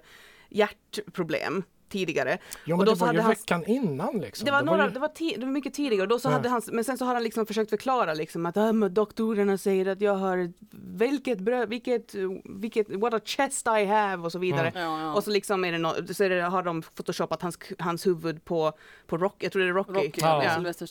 hjärtproblem 0.49 1.63
tidigare. 1.93 2.37
Men 2.65 2.79
och 2.79 2.85
då 2.85 2.93
det 2.93 2.99
var 2.99 3.13
ju 3.13 3.19
han, 3.19 3.29
veckan 3.29 3.65
innan 3.65 4.19
liksom. 4.19 4.45
Det 4.45 4.51
var, 4.51 4.61
några, 4.61 4.77
det 4.77 4.83
var, 4.83 4.87
ju... 4.87 4.93
det 4.93 4.99
var, 4.99 5.07
ti, 5.07 5.35
det 5.39 5.45
var 5.45 5.53
mycket 5.53 5.73
tidigare. 5.73 6.07
Då 6.07 6.19
så 6.19 6.27
ja. 6.27 6.31
hade 6.31 6.49
han, 6.49 6.61
men 6.71 6.83
sen 6.83 6.97
så 6.97 7.05
har 7.05 7.13
han 7.13 7.23
liksom 7.23 7.45
försökt 7.45 7.69
förklara 7.69 8.13
liksom 8.13 8.45
att 8.45 8.57
äh, 8.57 8.73
doktorerna 8.73 9.57
säger 9.57 9.85
att 9.85 10.01
jag 10.01 10.15
har 10.15 10.53
vilket 10.97 11.39
bröd, 11.39 11.69
vilket, 11.69 12.15
vilket, 12.43 12.89
what 12.89 13.13
a 13.13 13.19
chest 13.25 13.67
I 13.67 13.85
have 13.85 14.23
och 14.23 14.31
så 14.31 14.39
vidare. 14.39 14.71
Ja. 14.75 14.81
Ja, 14.81 15.13
och 15.13 15.23
så 15.23 15.29
liksom 15.29 15.65
är 15.65 15.71
det, 15.71 15.77
no, 15.77 16.13
så 16.13 16.23
är 16.23 16.29
det, 16.29 16.41
har 16.41 16.63
de 16.63 16.81
photoshopat 16.81 17.41
hans, 17.41 17.59
hans 17.79 18.07
huvud 18.07 18.45
på, 18.45 18.73
på 19.07 19.17
Rock, 19.17 19.35
jag 19.43 19.51
tror 19.51 19.61
det 19.61 19.69
är 19.69 19.73
Rocky. 19.73 19.93
Rocky 19.93 20.11
ja. 20.21 20.43
ja. 20.43 20.55
Sylvester 20.55 20.85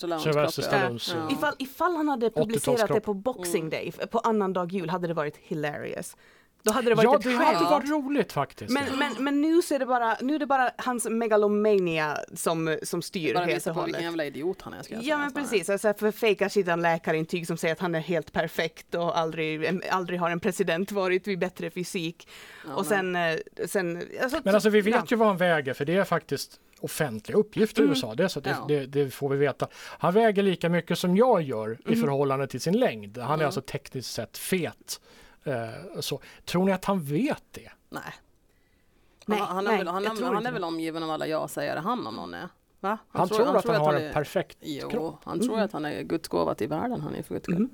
Stallones 0.63 1.09
ja. 1.09 1.31
Ifall, 1.31 1.55
ifall 1.59 1.97
han 1.97 2.09
hade 2.09 2.31
publicerat 2.31 2.89
det 2.89 3.01
på 3.01 3.15
Boxing 3.15 3.71
Day, 3.71 3.93
på 4.11 4.19
annandag 4.19 4.73
jul, 4.73 4.91
hade 4.91 5.07
det 5.07 5.15
varit 5.15 5.37
hilarious. 5.37 6.17
Då 6.63 6.73
hade 6.73 6.89
det 6.89 6.95
varit 6.95 7.05
ja, 7.05 7.17
ett 7.17 7.23
det 7.23 7.37
skämt. 7.37 7.57
hade 7.57 7.71
varit 7.71 7.91
roligt 7.91 8.33
faktiskt. 8.33 8.71
Men, 8.71 8.99
men, 8.99 9.25
men 9.25 9.41
nu, 9.41 9.63
så 9.63 9.75
är 9.75 9.79
det 9.79 9.87
bara, 9.87 10.17
nu 10.21 10.35
är 10.35 10.39
det 10.39 10.47
bara 10.47 10.71
hans 10.79 11.09
megalomania 11.11 12.19
som, 12.35 12.79
som 12.83 13.03
styr 13.03 13.35
bara 13.35 13.45
helt 13.45 13.67
och 13.67 13.75
hållet. 13.75 13.89
vilken 13.89 14.05
jävla 14.05 14.25
idiot 14.25 14.63
han 14.63 14.73
är. 14.73 14.83
Ska 14.83 14.95
jag 14.95 15.05
ja 15.05 15.19
men 15.19 15.33
precis, 15.33 15.71
alltså, 15.71 15.95
för 15.95 16.11
fejkar 16.11 16.49
sitt 16.49 16.79
läkarintyg 16.79 17.47
som 17.47 17.57
säger 17.57 17.75
att 17.75 17.81
han 17.81 17.95
är 17.95 18.01
helt 18.01 18.33
perfekt 18.33 18.95
och 18.95 19.19
aldrig, 19.19 19.81
aldrig 19.91 20.21
har 20.21 20.31
en 20.31 20.41
president 20.41 20.93
varit 20.93 21.27
vid 21.27 21.39
bättre 21.39 21.71
fysik. 21.71 22.29
Ja, 22.67 22.75
och 22.75 22.87
sen, 22.87 23.17
eh, 23.17 23.39
sen 23.67 24.03
alltså, 24.23 24.41
men 24.45 24.55
alltså 24.55 24.71
vi 24.71 24.81
vet 24.81 24.95
ja. 24.95 25.05
ju 25.09 25.17
vad 25.17 25.29
han 25.29 25.37
väger 25.37 25.75
för 25.75 25.85
det 25.85 25.97
är 25.97 26.05
faktiskt 26.05 26.61
offentliga 26.81 27.39
uppgifter 27.39 27.83
i 27.83 27.85
mm. 27.85 27.91
USA. 27.93 28.15
Det, 28.15 28.29
så 28.29 28.41
det, 28.41 28.51
ja. 28.51 28.65
det, 28.69 28.87
det, 28.87 29.11
får 29.11 29.29
vi 29.29 29.37
veta. 29.37 29.69
Han 29.75 30.15
väger 30.15 30.43
lika 30.43 30.69
mycket 30.69 30.99
som 30.99 31.17
jag 31.17 31.43
gör 31.43 31.79
i 31.85 31.87
mm. 31.87 32.01
förhållande 32.01 32.47
till 32.47 32.61
sin 32.61 32.79
längd. 32.79 33.19
Han 33.19 33.31
är 33.31 33.35
mm. 33.35 33.47
alltså 33.47 33.61
tekniskt 33.61 34.13
sett 34.13 34.39
fet. 34.39 35.01
Eh, 35.45 36.01
så. 36.01 36.21
Tror 36.45 36.65
ni 36.65 36.73
att 36.73 36.85
han 36.85 37.03
vet 37.03 37.43
det? 37.51 37.71
Nej. 37.89 38.03
Nej, 39.27 39.39
han, 39.39 39.49
han, 39.49 39.65
nej, 39.65 39.75
är 39.75 39.79
väl, 39.79 39.89
han, 39.89 40.07
han, 40.07 40.35
han 40.35 40.47
är 40.47 40.53
väl 40.53 40.65
omgiven 40.65 41.03
av 41.03 41.11
alla 41.11 41.27
jag-sägare 41.27 41.79
han 41.79 42.07
om 42.07 42.15
någon 42.15 42.35
är. 42.35 42.49
Va? 42.81 42.89
Han, 42.89 42.99
han 43.09 43.29
tror, 43.29 43.39
tror, 43.39 43.57
att 43.57 43.67
han, 43.67 43.77
har 43.77 43.95
en 43.95 44.03
är, 44.03 44.13
perfekt 44.13 44.59
jo, 44.61 44.89
kropp. 44.89 45.21
Han 45.25 45.41
tror 45.41 45.53
mm. 45.53 45.65
att 45.65 45.73
han 45.73 45.85
är 45.85 46.03
Guds 46.03 46.29
gåva 46.29 46.55
till 46.55 46.69
världen. 46.69 47.01
Han 47.01 47.15
är 47.15 47.23
för 47.23 47.35
Guds 47.35 47.49
mm. 47.49 47.69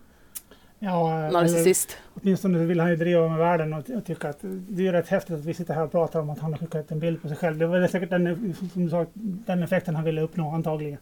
Ja, 0.78 1.30
Narcissist. 1.30 1.96
Åtminstone 2.14 2.58
vill 2.58 2.80
han 2.80 2.90
ju 2.90 2.96
driva 2.96 3.28
med 3.28 3.38
världen 3.38 3.72
och, 3.72 3.90
och 3.90 4.04
tycka 4.04 4.28
att 4.28 4.38
det 4.42 4.86
är 4.86 4.92
rätt 4.92 5.08
häftigt 5.08 5.34
att 5.34 5.44
vi 5.44 5.54
sitter 5.54 5.74
här 5.74 5.82
och 5.82 5.90
pratar 5.90 6.20
om 6.20 6.30
att 6.30 6.38
han 6.38 6.52
har 6.52 6.58
skickat 6.58 6.90
en 6.90 6.98
bild 6.98 7.22
på 7.22 7.28
sig 7.28 7.36
själv. 7.36 7.58
Det 7.58 7.66
var 7.66 7.86
säkert 7.86 8.10
den, 8.10 8.54
som 8.72 8.84
du 8.84 8.90
sa, 8.90 9.06
den 9.14 9.62
effekten 9.62 9.96
han 9.96 10.04
ville 10.04 10.20
uppnå 10.20 10.50
antagligen. 10.50 10.98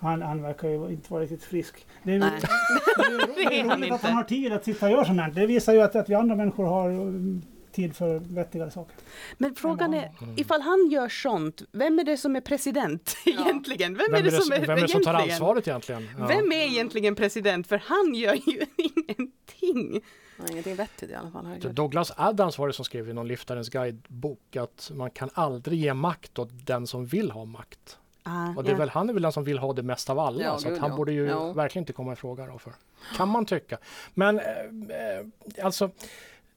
Han, 0.00 0.22
han 0.22 0.42
verkar 0.42 0.68
ju 0.68 0.90
inte 0.90 1.12
vara 1.12 1.22
riktigt 1.22 1.44
frisk. 1.44 1.86
Det 2.02 2.14
är, 2.14 2.18
Nej. 2.18 2.30
det 2.96 3.42
är, 3.42 3.50
det 3.50 3.60
är 3.60 3.76
roligt 3.76 3.92
att 3.92 4.02
han 4.02 4.12
har 4.12 4.24
tid 4.24 4.52
att 4.52 4.64
sitta 4.64 4.86
och 4.86 4.92
göra 4.92 5.04
sånt 5.04 5.20
här. 5.20 5.30
Det 5.30 5.46
visar 5.46 5.72
ju 5.72 5.80
att, 5.80 5.96
att 5.96 6.10
vi 6.10 6.14
andra 6.14 6.36
människor 6.36 6.66
har 6.66 6.90
mm, 6.90 7.42
tid 7.72 7.96
för 7.96 8.18
vettigare 8.18 8.70
saker. 8.70 8.96
Men 9.38 9.54
frågan 9.54 9.94
är, 9.94 10.10
ifall 10.36 10.60
han 10.60 10.88
gör 10.90 11.08
sånt, 11.08 11.62
vem 11.72 11.98
är 11.98 12.04
det 12.04 12.16
som 12.16 12.36
är 12.36 12.40
president 12.40 13.16
ja. 13.24 13.32
egentligen? 13.32 13.96
Vem, 13.96 14.06
vem, 14.10 14.20
är 14.20 14.24
det 14.24 14.30
som, 14.30 14.52
är, 14.52 14.60
vem 14.60 14.78
är 14.78 14.82
det 14.82 14.88
som 14.88 15.04
tar 15.04 15.14
ansvaret 15.14 15.68
egentligen? 15.68 16.08
Ja. 16.18 16.26
Vem 16.26 16.52
är 16.52 16.66
egentligen 16.66 17.14
president? 17.14 17.66
För 17.66 17.82
han 17.84 18.14
gör 18.14 18.34
ju 18.34 18.66
ingenting. 18.76 20.02
ingenting 20.50 20.74
vettigt 20.74 21.10
i 21.10 21.14
alla 21.14 21.30
fall. 21.30 21.46
Herregud. 21.46 21.74
Douglas 21.74 22.12
Adams 22.16 22.58
var 22.58 22.66
det 22.66 22.72
som 22.72 22.84
skrev 22.84 23.08
i 23.08 23.12
någon 23.12 23.28
Liftarens 23.28 23.68
guidebok 23.68 24.56
att 24.56 24.90
man 24.94 25.10
kan 25.10 25.30
aldrig 25.34 25.78
ge 25.78 25.94
makt 25.94 26.38
åt 26.38 26.66
den 26.66 26.86
som 26.86 27.06
vill 27.06 27.30
ha 27.30 27.44
makt. 27.44 27.98
Ah, 28.22 28.48
och 28.56 28.64
det 28.64 28.70
är 28.70 28.74
väl, 28.74 28.88
han 28.88 29.08
är 29.08 29.12
väl 29.12 29.22
den 29.22 29.32
som 29.32 29.44
vill 29.44 29.58
ha 29.58 29.72
det 29.72 29.82
mest 29.82 30.10
av 30.10 30.18
alla 30.18 30.42
ja, 30.42 30.58
så 30.58 30.72
att 30.72 30.78
han 30.78 30.90
ja. 30.90 30.96
borde 30.96 31.12
ju 31.12 31.26
ja. 31.26 31.52
verkligen 31.52 31.82
inte 31.82 31.92
komma 31.92 32.12
i 32.12 32.16
fråga 32.16 32.46
då 32.46 32.58
för. 32.58 32.72
Kan 33.16 33.28
man 33.28 33.46
tycka. 33.46 33.78
Men 34.14 34.38
eh, 34.38 34.46
eh 34.46 35.64
alltså 35.64 35.90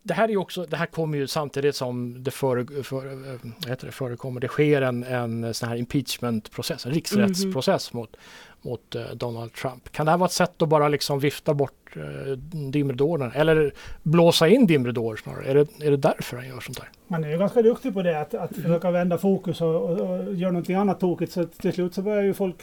det 0.03 0.13
här 0.13 0.31
är 0.31 0.38
också, 0.38 0.65
det 0.65 0.77
här 0.77 0.85
kommer 0.85 1.17
ju 1.17 1.27
samtidigt 1.27 1.75
som 1.75 2.23
det, 2.23 2.31
före, 2.31 2.83
för, 2.83 3.05
äh, 3.05 3.75
det 3.81 3.91
förekommer, 3.91 4.41
det 4.41 4.47
sker 4.47 4.81
en, 4.81 5.03
en 5.03 5.53
sån 5.53 5.69
här 5.69 5.75
impeachmentprocess, 5.75 6.85
en 6.85 6.91
riksrättsprocess 6.91 7.93
mm 7.93 8.05
-hmm. 8.05 8.07
mot, 8.07 8.15
mot 8.63 8.95
uh, 8.95 9.02
Donald 9.15 9.54
Trump. 9.54 9.91
Kan 9.91 10.06
det 10.06 10.12
här 10.12 10.17
vara 10.17 10.28
ett 10.28 10.32
sätt 10.32 10.62
att 10.62 10.69
bara 10.69 10.88
liksom 10.88 11.19
vifta 11.19 11.54
bort 11.54 11.97
uh, 11.97 12.38
dimridåerna 12.71 13.32
eller 13.36 13.73
blåsa 14.04 14.47
in 14.47 14.67
dimridåer 14.67 15.15
snarare? 15.15 15.45
Är 15.45 15.56
det, 15.56 15.86
är 15.86 15.91
det 15.91 15.97
därför 15.97 16.38
han 16.38 16.47
gör 16.47 16.60
sånt 16.60 16.80
här? 16.80 16.89
Man 17.08 17.23
är 17.23 17.30
ju 17.30 17.38
ganska 17.38 17.62
duktig 17.62 17.93
på 17.93 18.02
det, 18.02 18.19
att, 18.21 18.34
att 18.34 18.56
försöka 18.56 18.91
vända 18.91 19.17
fokus 19.17 19.62
och, 19.62 19.76
och, 19.76 19.99
och 19.99 20.34
göra 20.34 20.52
någonting 20.52 20.76
annat 20.76 20.99
tokigt. 20.99 21.32
Så 21.32 21.43
till 21.43 21.73
slut 21.73 21.93
så 21.93 22.02
börjar 22.02 22.23
ju 22.23 22.34
folk, 22.34 22.56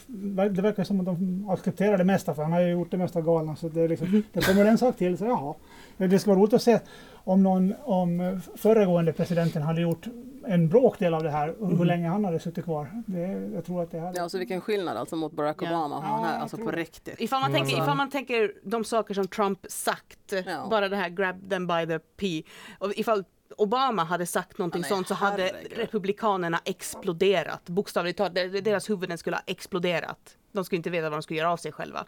det 0.50 0.62
verkar 0.62 0.84
som 0.84 1.00
att 1.00 1.06
de 1.06 1.48
accepterar 1.50 1.98
det 1.98 2.04
mesta 2.04 2.34
för 2.34 2.42
han 2.42 2.52
har 2.52 2.60
ju 2.60 2.70
gjort 2.70 2.90
det 2.90 2.96
mesta 2.96 3.20
galna. 3.20 3.56
Så 3.56 3.68
det, 3.68 3.88
liksom, 3.88 4.06
mm 4.06 4.22
det 4.32 4.46
kommer 4.46 4.64
en 4.64 4.78
sak 4.78 4.96
till, 4.96 5.18
så 5.18 5.24
jaha. 5.24 5.54
Det 5.96 6.18
ska 6.18 6.30
vara 6.30 6.40
roligt 6.40 6.54
att 6.54 6.62
se 6.62 6.78
om, 7.12 7.42
någon, 7.42 7.74
om 7.84 8.40
föregående 8.56 9.12
presidenten 9.12 9.62
hade 9.62 9.80
gjort 9.80 10.06
en 10.50 10.68
bråkdel 10.68 11.14
av 11.14 11.22
det 11.22 11.30
här, 11.30 11.54
hur 11.58 11.72
mm. 11.72 11.86
länge 11.86 12.08
han 12.08 12.24
hade 12.24 12.38
suttit 12.38 12.64
kvar. 12.64 13.02
Det, 13.06 13.50
jag 13.54 13.64
tror 13.64 13.82
att 13.82 13.90
det 13.90 14.00
hade... 14.00 14.16
Ja, 14.16 14.22
alltså 14.22 14.38
vilken 14.38 14.60
skillnad 14.60 14.96
alltså 14.96 15.16
mot 15.16 15.32
Barack 15.32 15.62
Obama, 15.62 15.94
ja. 15.94 16.08
han 16.08 16.24
här, 16.24 16.38
alltså 16.38 16.56
på 16.56 16.70
riktigt. 16.70 17.20
Ifall 17.20 17.40
man, 17.40 17.52
tänker, 17.52 17.72
ifall 17.72 17.96
man 17.96 18.10
tänker 18.10 18.52
de 18.62 18.84
saker 18.84 19.14
som 19.14 19.28
Trump 19.28 19.58
sagt, 19.68 20.32
ja. 20.46 20.66
bara 20.70 20.88
det 20.88 20.96
här 20.96 21.08
grab 21.08 21.50
them 21.50 21.66
by 21.66 21.86
the 21.86 21.98
pee. 21.98 22.42
Och 22.78 22.92
ifall 22.96 23.24
Obama 23.56 24.04
hade 24.04 24.26
sagt 24.26 24.58
någonting 24.58 24.84
sånt 24.84 25.08
så 25.08 25.14
hade 25.14 25.42
herregud. 25.42 25.78
republikanerna 25.78 26.60
exploderat. 26.64 27.68
Bokstavligt 27.68 28.18
talat, 28.18 28.34
deras 28.34 28.90
huvuden 28.90 29.18
skulle 29.18 29.36
ha 29.36 29.42
exploderat. 29.46 30.36
De 30.52 30.64
skulle 30.64 30.76
inte 30.76 30.90
veta 30.90 31.10
vad 31.10 31.18
de 31.18 31.22
skulle 31.22 31.38
göra 31.38 31.52
av 31.52 31.56
sig 31.56 31.72
själva. 31.72 32.06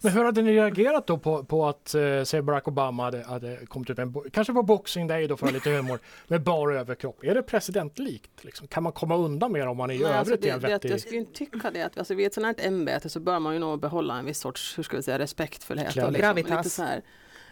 Men 0.00 0.12
hur 0.12 0.24
hade 0.24 0.42
ni 0.42 0.52
reagerat 0.52 1.06
då 1.06 1.18
på, 1.18 1.44
på 1.44 1.66
att 1.66 1.94
eh, 1.94 2.22
säg 2.24 2.42
Barack 2.42 2.68
Obama 2.68 3.02
hade, 3.02 3.22
hade 3.22 3.66
kommit 3.66 3.90
ut 3.90 3.96
med 3.96 4.06
en, 4.06 4.30
kanske 4.32 4.52
på 4.52 4.62
Boxing 4.62 5.06
Day 5.06 5.26
då 5.26 5.36
för 5.36 5.52
lite 5.52 5.70
humor, 5.70 5.98
med 6.26 6.42
bara 6.42 6.80
överkropp. 6.80 7.24
Är 7.24 7.34
det 7.34 7.42
presidentlikt? 7.42 8.44
Liksom? 8.44 8.66
Kan 8.66 8.82
man 8.82 8.92
komma 8.92 9.16
undan 9.16 9.52
mer 9.52 9.66
om 9.66 9.76
man 9.76 9.90
i 9.90 9.98
Nej, 9.98 10.06
övrigt 10.06 10.18
alltså 10.18 10.36
det, 10.36 10.48
är 10.48 10.54
en 10.54 10.60
vettig... 10.60 10.90
Jag 10.90 11.00
skulle 11.00 11.18
inte 11.18 11.32
tycka 11.32 11.70
det. 11.70 11.82
Att, 11.82 11.98
alltså, 11.98 12.14
vid 12.14 12.26
ett 12.26 12.34
sådant 12.34 12.60
här 12.60 12.68
ämbete 12.68 13.08
så 13.08 13.20
bör 13.20 13.38
man 13.38 13.52
ju 13.52 13.58
nog 13.58 13.80
behålla 13.80 14.18
en 14.18 14.24
viss 14.24 14.38
sorts, 14.38 14.78
hur 14.78 14.82
ska 14.82 14.96
vi 14.96 15.02
säga, 15.02 15.18
respektfullhet. 15.18 15.96
Och 15.96 16.12
liksom, 16.12 16.36
lite 16.36 16.70
så 16.70 16.82
här, 16.82 17.02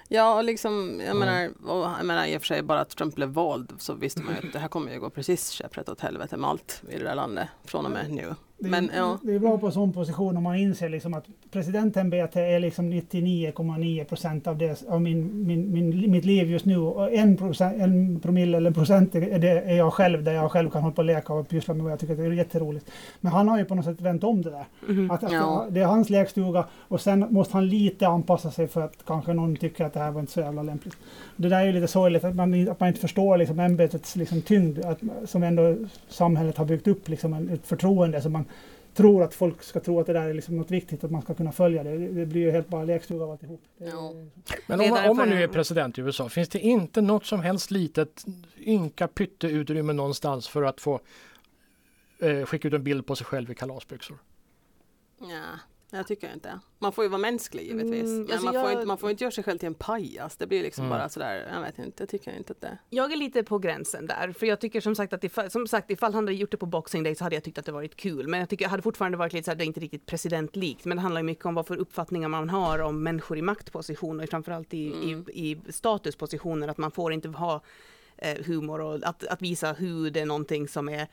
Ja, 0.09 0.35
och 0.35 0.45
liksom, 0.45 1.01
jag, 1.01 1.17
mm. 1.17 1.19
menar, 1.19 1.71
och 1.71 1.91
jag 1.99 2.07
menar 2.07 2.27
i 2.27 2.37
och 2.37 2.41
för 2.41 2.47
sig 2.47 2.63
bara 2.63 2.81
att 2.81 2.91
Trump 2.91 3.15
blev 3.15 3.29
vald 3.29 3.73
så 3.79 3.95
visste 3.95 4.23
man 4.23 4.35
ju 4.35 4.47
att 4.47 4.53
det 4.53 4.59
här 4.59 4.69
kommer 4.69 4.93
ju 4.93 5.01
gå 5.01 5.11
precis 5.11 5.51
käpprätt 5.51 5.89
åt 5.89 6.01
helvete 6.01 6.37
med 6.37 6.51
allt 6.51 6.83
i 6.89 6.99
det 6.99 7.05
där 7.05 7.15
landet 7.15 7.49
från 7.65 7.85
och 7.87 7.91
med 7.91 8.11
nu. 8.11 8.35
Det 8.59 8.69
är, 8.69 8.71
Men, 8.71 8.91
ja. 8.95 9.19
det 9.23 9.35
är 9.35 9.39
bra 9.39 9.59
på 9.59 9.71
sån 9.71 9.93
position 9.93 10.37
om 10.37 10.43
man 10.43 10.57
inser 10.57 10.89
liksom 10.89 11.15
att 11.15 11.25
presidentämbetet 11.51 12.37
är 12.37 12.61
liksom 12.61 12.93
99,9 12.93 14.05
procent 14.05 14.47
av, 14.47 14.59
det, 14.59 14.85
av 14.89 15.03
min, 15.03 15.47
min, 15.47 15.73
min, 15.73 16.11
mitt 16.11 16.25
liv 16.25 16.51
just 16.51 16.65
nu. 16.65 16.79
Och 16.79 17.13
en, 17.13 17.37
procent, 17.37 17.81
en 17.81 18.21
promille 18.21 18.57
eller 18.57 18.71
procent 18.71 19.15
är, 19.15 19.39
det, 19.39 19.49
är 19.49 19.77
jag 19.77 19.93
själv, 19.93 20.25
där 20.25 20.33
jag 20.33 20.51
själv 20.51 20.71
kan 20.71 20.83
hålla 20.83 20.95
på 20.95 20.99
och 21.01 21.05
leka 21.05 21.33
och 21.33 21.49
pyssla 21.49 21.75
med 21.75 21.83
vad 21.83 21.93
jag 21.93 22.01
tycker 22.01 22.17
det 22.17 22.25
är 22.25 22.31
jätteroligt. 22.31 22.91
Men 23.21 23.33
han 23.33 23.49
har 23.49 23.59
ju 23.59 23.65
på 23.65 23.75
något 23.75 23.85
sätt 23.85 24.01
vänt 24.01 24.25
om 24.25 24.43
det 24.43 24.51
där. 24.51 24.65
Mm. 24.89 25.11
Att, 25.11 25.25
att 25.25 25.33
ja. 25.33 25.67
Det 25.71 25.81
är 25.81 25.87
hans 25.87 26.11
lekstuga 26.11 26.65
och 26.73 27.01
sen 27.01 27.27
måste 27.31 27.55
han 27.55 27.69
lite 27.69 28.09
anpassa 28.09 28.51
sig 28.51 28.69
för 28.69 28.81
att 28.81 29.05
kanske 29.07 29.33
någon 29.33 29.57
tycker 29.57 29.85
att 29.85 29.93
det 29.93 30.01
här 30.01 30.11
var 30.11 30.21
inte 30.21 30.33
så 30.33 30.41
jävla 30.41 30.63
lämpligt. 30.63 30.97
Det 31.37 31.49
där 31.49 31.61
är 31.61 31.67
ju 31.67 31.73
lite 31.73 31.89
sorgligt 31.89 32.25
att 32.25 32.35
man, 32.35 32.69
att 32.69 32.81
man 32.81 32.89
inte 32.89 33.01
förstår 33.01 33.37
liksom 33.37 33.61
ämbetets 33.61 34.17
liksom 34.17 34.43
tyngd, 34.43 34.85
att, 34.85 34.99
som 35.25 35.43
ändå 35.43 35.77
samhället 36.09 36.57
har 36.57 36.65
byggt 36.65 36.89
upp, 36.89 37.09
liksom 37.09 37.49
ett 37.49 37.67
förtroende 37.67 38.21
som 38.21 38.33
man 38.33 38.44
tror 38.95 39.23
att 39.23 39.35
folk 39.35 39.63
ska 39.63 39.81
tro 39.81 40.01
att 40.01 40.07
det 40.07 40.13
där 40.13 40.29
är 40.29 40.35
liksom 40.35 40.57
något 40.57 40.71
viktigt, 40.71 41.05
att 41.05 41.11
man 41.11 41.23
ska 41.23 41.35
kunna 41.35 41.53
följa 41.53 41.83
det. 41.83 41.99
Det 42.09 42.27
blir 42.27 42.41
ju 42.41 42.51
helt 42.51 42.69
bara 42.69 42.85
lekstuga 42.85 43.25
av 43.25 43.31
alltihop. 43.31 43.63
Ja. 43.79 44.13
Men 44.67 44.81
om 44.81 44.91
man, 44.91 45.11
om 45.11 45.17
man 45.17 45.29
nu 45.29 45.43
är 45.43 45.49
president 45.49 45.99
i 45.99 46.01
USA, 46.01 46.29
finns 46.29 46.49
det 46.49 46.59
inte 46.59 47.01
något 47.01 47.27
som 47.27 47.41
helst 47.41 47.71
litet 47.71 48.25
ynka 48.59 49.09
pytteutrymme 49.09 49.93
någonstans 49.93 50.49
för 50.49 50.63
att 50.63 50.81
få 50.81 51.01
eh, 52.19 52.45
skicka 52.45 52.69
ut 52.69 52.75
en 52.75 52.85
bild 52.85 53.07
på 53.07 53.17
sig 53.17 53.27
själv 53.27 53.51
i 53.51 53.55
kalasbyxor? 53.55 54.19
Ja, 55.21 55.59
jag 55.97 56.07
tycker 56.07 56.33
inte. 56.33 56.61
Man 56.79 56.93
får 56.93 57.05
ju 57.05 57.11
vara 57.11 57.21
mänsklig 57.21 57.67
givetvis. 57.67 58.03
Mm, 58.03 58.23
alltså 58.23 58.45
man, 58.45 58.55
jag... 58.55 58.63
får 58.63 58.73
inte, 58.73 58.87
man 58.87 58.99
får 58.99 59.11
inte 59.11 59.25
göra 59.25 59.33
sig 59.33 59.45
själv 59.45 59.59
till 59.59 59.67
en 59.67 59.75
pajas. 59.75 60.37
Det 60.37 60.47
blir 60.47 60.63
liksom 60.63 60.85
mm. 60.85 60.99
bara 60.99 61.09
sådär, 61.09 61.49
jag 61.53 61.61
vet 61.61 61.79
inte, 61.79 62.03
jag 62.03 62.09
tycker 62.09 62.37
inte 62.37 62.53
att 62.53 62.61
det... 62.61 62.79
Jag 62.91 63.13
är 63.13 63.17
lite 63.17 63.43
på 63.43 63.59
gränsen 63.59 64.07
där, 64.07 64.33
för 64.33 64.47
jag 64.47 64.61
tycker 64.61 64.81
som 64.81 64.95
sagt 64.95 65.13
att 65.13 65.25
ifall, 65.25 65.51
som 65.51 65.67
sagt, 65.67 65.91
ifall 65.91 66.15
han 66.15 66.25
hade 66.25 66.37
gjort 66.37 66.51
det 66.51 66.57
på 66.57 66.67
Boxing 66.67 67.03
Day 67.03 67.15
så 67.15 67.25
hade 67.25 67.37
jag 67.37 67.45
tyckt 67.45 67.59
att 67.59 67.67
det 67.67 67.73
varit 67.73 67.97
kul. 67.97 68.29
Men 68.29 68.41
jag 68.41 68.49
tycker, 68.49 68.65
jag 68.65 68.71
hade 68.71 68.83
fortfarande 68.83 69.19
varit 69.19 69.33
lite 69.33 69.45
såhär, 69.45 69.57
det 69.57 69.65
är 69.65 69.67
inte 69.67 69.81
riktigt 69.81 70.07
presidentlikt, 70.07 70.85
men 70.85 70.97
det 70.97 71.03
handlar 71.03 71.23
mycket 71.23 71.47
om 71.47 71.55
vad 71.55 71.67
för 71.67 71.77
uppfattningar 71.77 72.29
man 72.29 72.49
har 72.49 72.79
om 72.79 73.03
människor 73.03 73.39
i 73.39 73.43
maktpositioner, 73.43 74.27
framförallt 74.27 74.75
i, 74.75 74.93
mm. 74.93 75.25
i, 75.33 75.51
i 75.51 75.73
statuspositioner, 75.73 76.69
att 76.69 76.79
man 76.79 76.91
får 76.91 77.13
inte 77.13 77.29
ha 77.29 77.63
eh, 78.17 78.45
humor 78.45 78.81
och 78.81 78.95
att, 79.03 79.27
att 79.27 79.43
visa 79.43 79.73
hur 79.73 80.11
det 80.11 80.21
är 80.21 80.27
någonting 80.27 80.69
som 80.69 80.89
är 80.89 81.09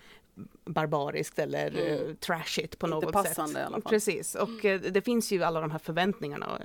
barbariskt 0.66 1.40
eller 1.40 1.68
mm. 1.68 2.10
uh, 2.10 2.16
trashigt 2.16 2.80
på 2.80 2.88
Inte 2.88 2.96
något 2.96 3.14
passande, 3.14 3.54
sätt. 3.54 3.62
I 3.62 3.66
alla 3.66 3.82
fall. 3.82 3.92
Precis, 3.92 4.36
och 4.36 4.66
uh, 4.66 4.82
det 4.82 5.02
finns 5.02 5.32
ju 5.32 5.44
alla 5.44 5.62
de 5.62 5.72
här 5.72 5.80
förväntningarna. 5.80 6.62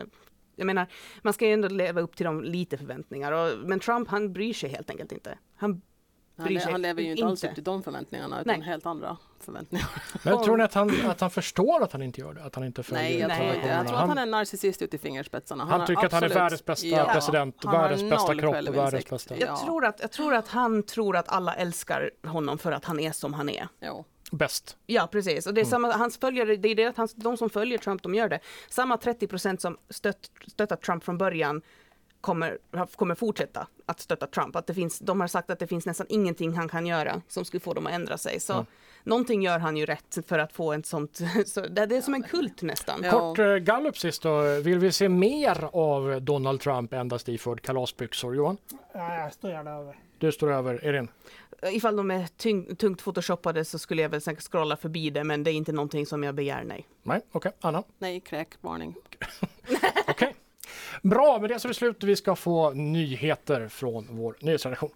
Jag 0.56 0.66
menar, 0.66 0.86
man 1.22 1.32
ska 1.32 1.46
ju 1.46 1.52
ändå 1.52 1.68
leva 1.68 2.00
upp 2.00 2.16
till 2.16 2.26
de 2.26 2.42
lite 2.44 2.78
förväntningar. 2.78 3.32
Och, 3.32 3.68
men 3.68 3.80
Trump, 3.80 4.08
han 4.08 4.32
bryr 4.32 4.54
sig 4.54 4.70
helt 4.70 4.90
enkelt 4.90 5.12
inte. 5.12 5.38
Han 5.56 5.82
han, 6.36 6.56
han 6.56 6.82
lever 6.82 7.02
ju 7.02 7.10
inte, 7.10 7.20
inte 7.20 7.30
alls 7.30 7.44
upp 7.44 7.54
till 7.54 7.64
de 7.64 7.82
förväntningarna 7.82 8.40
utan 8.40 8.58
Nej. 8.58 8.68
helt 8.68 8.86
andra 8.86 9.16
förväntningar. 9.40 9.88
Men 10.22 10.42
tror 10.44 10.56
ni 10.56 10.64
att 10.64 10.74
han, 10.74 11.06
att 11.06 11.20
han 11.20 11.30
förstår 11.30 11.82
att 11.82 11.92
han 11.92 12.02
inte 12.02 12.20
gör 12.20 12.34
det? 12.34 12.44
Att 12.44 12.54
han 12.54 12.64
inte 12.64 12.82
följer 12.82 13.02
Nej, 13.02 13.18
jag, 13.18 13.36
tror, 13.36 13.54
inte. 13.54 13.68
jag 13.68 13.86
tror 13.86 13.98
att 13.98 14.08
han 14.08 14.18
är 14.18 14.22
en 14.22 14.30
narcissist 14.30 14.82
ut 14.82 14.94
i 14.94 14.98
fingerspetsarna. 14.98 15.64
Han, 15.64 15.80
han 15.80 15.86
tycker 15.86 16.04
absolut, 16.04 16.12
att 16.12 16.22
han 16.22 16.30
är 16.30 16.42
världens 16.42 16.64
bästa 16.64 16.86
ja, 16.86 17.10
president, 17.12 17.64
världens 17.64 18.10
bästa 18.10 18.34
kropp 18.34 18.68
och 18.68 18.76
världens 18.76 19.10
bästa... 19.10 19.36
Jag, 19.36 19.60
tror 19.60 19.84
att, 19.84 20.00
jag 20.00 20.12
tror 20.12 20.34
att 20.34 20.48
han 20.48 20.82
tror 20.82 21.16
att 21.16 21.28
alla 21.28 21.54
älskar 21.54 22.10
honom 22.26 22.58
för 22.58 22.72
att 22.72 22.84
han 22.84 23.00
är 23.00 23.12
som 23.12 23.34
han 23.34 23.48
är. 23.48 23.68
Jo 23.80 24.04
bäst. 24.30 24.76
Ja, 24.86 25.08
precis. 25.12 25.46
Och 25.46 25.54
det 25.54 25.60
är 25.60 25.62
mm. 25.62 25.70
samma, 25.70 25.92
hans 25.92 26.18
följare, 26.18 26.56
det 26.56 26.68
är 26.68 26.74
det 26.74 26.84
att 26.84 26.96
hans, 26.96 27.14
de 27.14 27.36
som 27.36 27.50
följer 27.50 27.78
Trump, 27.78 28.02
de 28.02 28.14
gör 28.14 28.28
det. 28.28 28.40
Samma 28.68 28.96
30 28.96 29.26
procent 29.26 29.60
som 29.60 29.76
stött, 29.90 30.30
stöttat 30.46 30.82
Trump 30.82 31.04
från 31.04 31.18
början 31.18 31.62
kommer, 32.26 32.58
kommer 32.96 33.14
fortsätta 33.14 33.66
att 33.86 34.00
stötta 34.00 34.26
Trump. 34.26 34.56
Att 34.56 34.66
det 34.66 34.74
finns, 34.74 34.98
de 34.98 35.20
har 35.20 35.28
sagt 35.28 35.50
att 35.50 35.58
det 35.58 35.66
finns 35.66 35.86
nästan 35.86 36.06
ingenting 36.10 36.54
han 36.54 36.68
kan 36.68 36.86
göra 36.86 37.22
som 37.28 37.44
skulle 37.44 37.60
få 37.60 37.74
dem 37.74 37.86
att 37.86 37.92
ändra 37.92 38.18
sig. 38.18 38.40
Så 38.40 38.52
mm. 38.52 38.66
någonting 39.04 39.42
gör 39.42 39.58
han 39.58 39.76
ju 39.76 39.86
rätt 39.86 40.18
för 40.26 40.38
att 40.38 40.52
få 40.52 40.72
ett 40.72 40.86
sånt, 40.86 41.20
så 41.46 41.60
det 41.60 41.82
är 41.82 42.00
som 42.00 42.14
en 42.14 42.22
kult 42.22 42.62
nästan. 42.62 43.00
Ja. 43.04 43.10
Kort 43.10 43.38
eh, 43.38 43.54
gallup 43.54 43.98
sist 43.98 44.22
då, 44.22 44.60
vill 44.60 44.78
vi 44.78 44.92
se 44.92 45.08
mer 45.08 45.68
av 45.72 46.22
Donald 46.22 46.60
Trump 46.60 46.92
endast 46.92 47.28
iförd 47.28 47.62
kalasbyxor, 47.62 48.36
Johan? 48.36 48.56
Ja, 48.92 49.14
jag 49.14 49.32
står 49.32 49.50
gärna 49.50 49.70
över. 49.70 49.98
Du 50.18 50.32
står 50.32 50.52
över, 50.52 50.84
Erin? 50.84 51.08
Ifall 51.62 51.96
de 51.96 52.10
är 52.10 52.26
tyng, 52.26 52.76
tungt 52.76 53.04
photoshoppade 53.04 53.64
så 53.64 53.78
skulle 53.78 54.02
jag 54.02 54.08
väl 54.08 54.20
scrolla 54.20 54.76
förbi 54.76 55.10
det, 55.10 55.24
men 55.24 55.44
det 55.44 55.50
är 55.50 55.54
inte 55.54 55.72
någonting 55.72 56.06
som 56.06 56.22
jag 56.22 56.34
begär, 56.34 56.64
nej. 56.64 56.86
Nej, 57.02 57.20
okej. 57.32 57.48
Okay. 57.48 57.52
Anna? 57.60 57.82
Nej, 57.98 58.20
kräkvarning. 58.20 58.94
okej. 59.68 60.04
Okay. 60.08 60.32
Bra, 61.02 61.38
med 61.40 61.50
det 61.50 61.60
så 61.60 61.66
är 61.66 61.70
det 61.70 61.74
slut. 61.74 62.04
Vi 62.04 62.16
ska 62.16 62.36
få 62.36 62.70
nyheter 62.70 63.68
från 63.68 64.06
vår 64.10 64.36
nyhetsredaktion. 64.40 64.90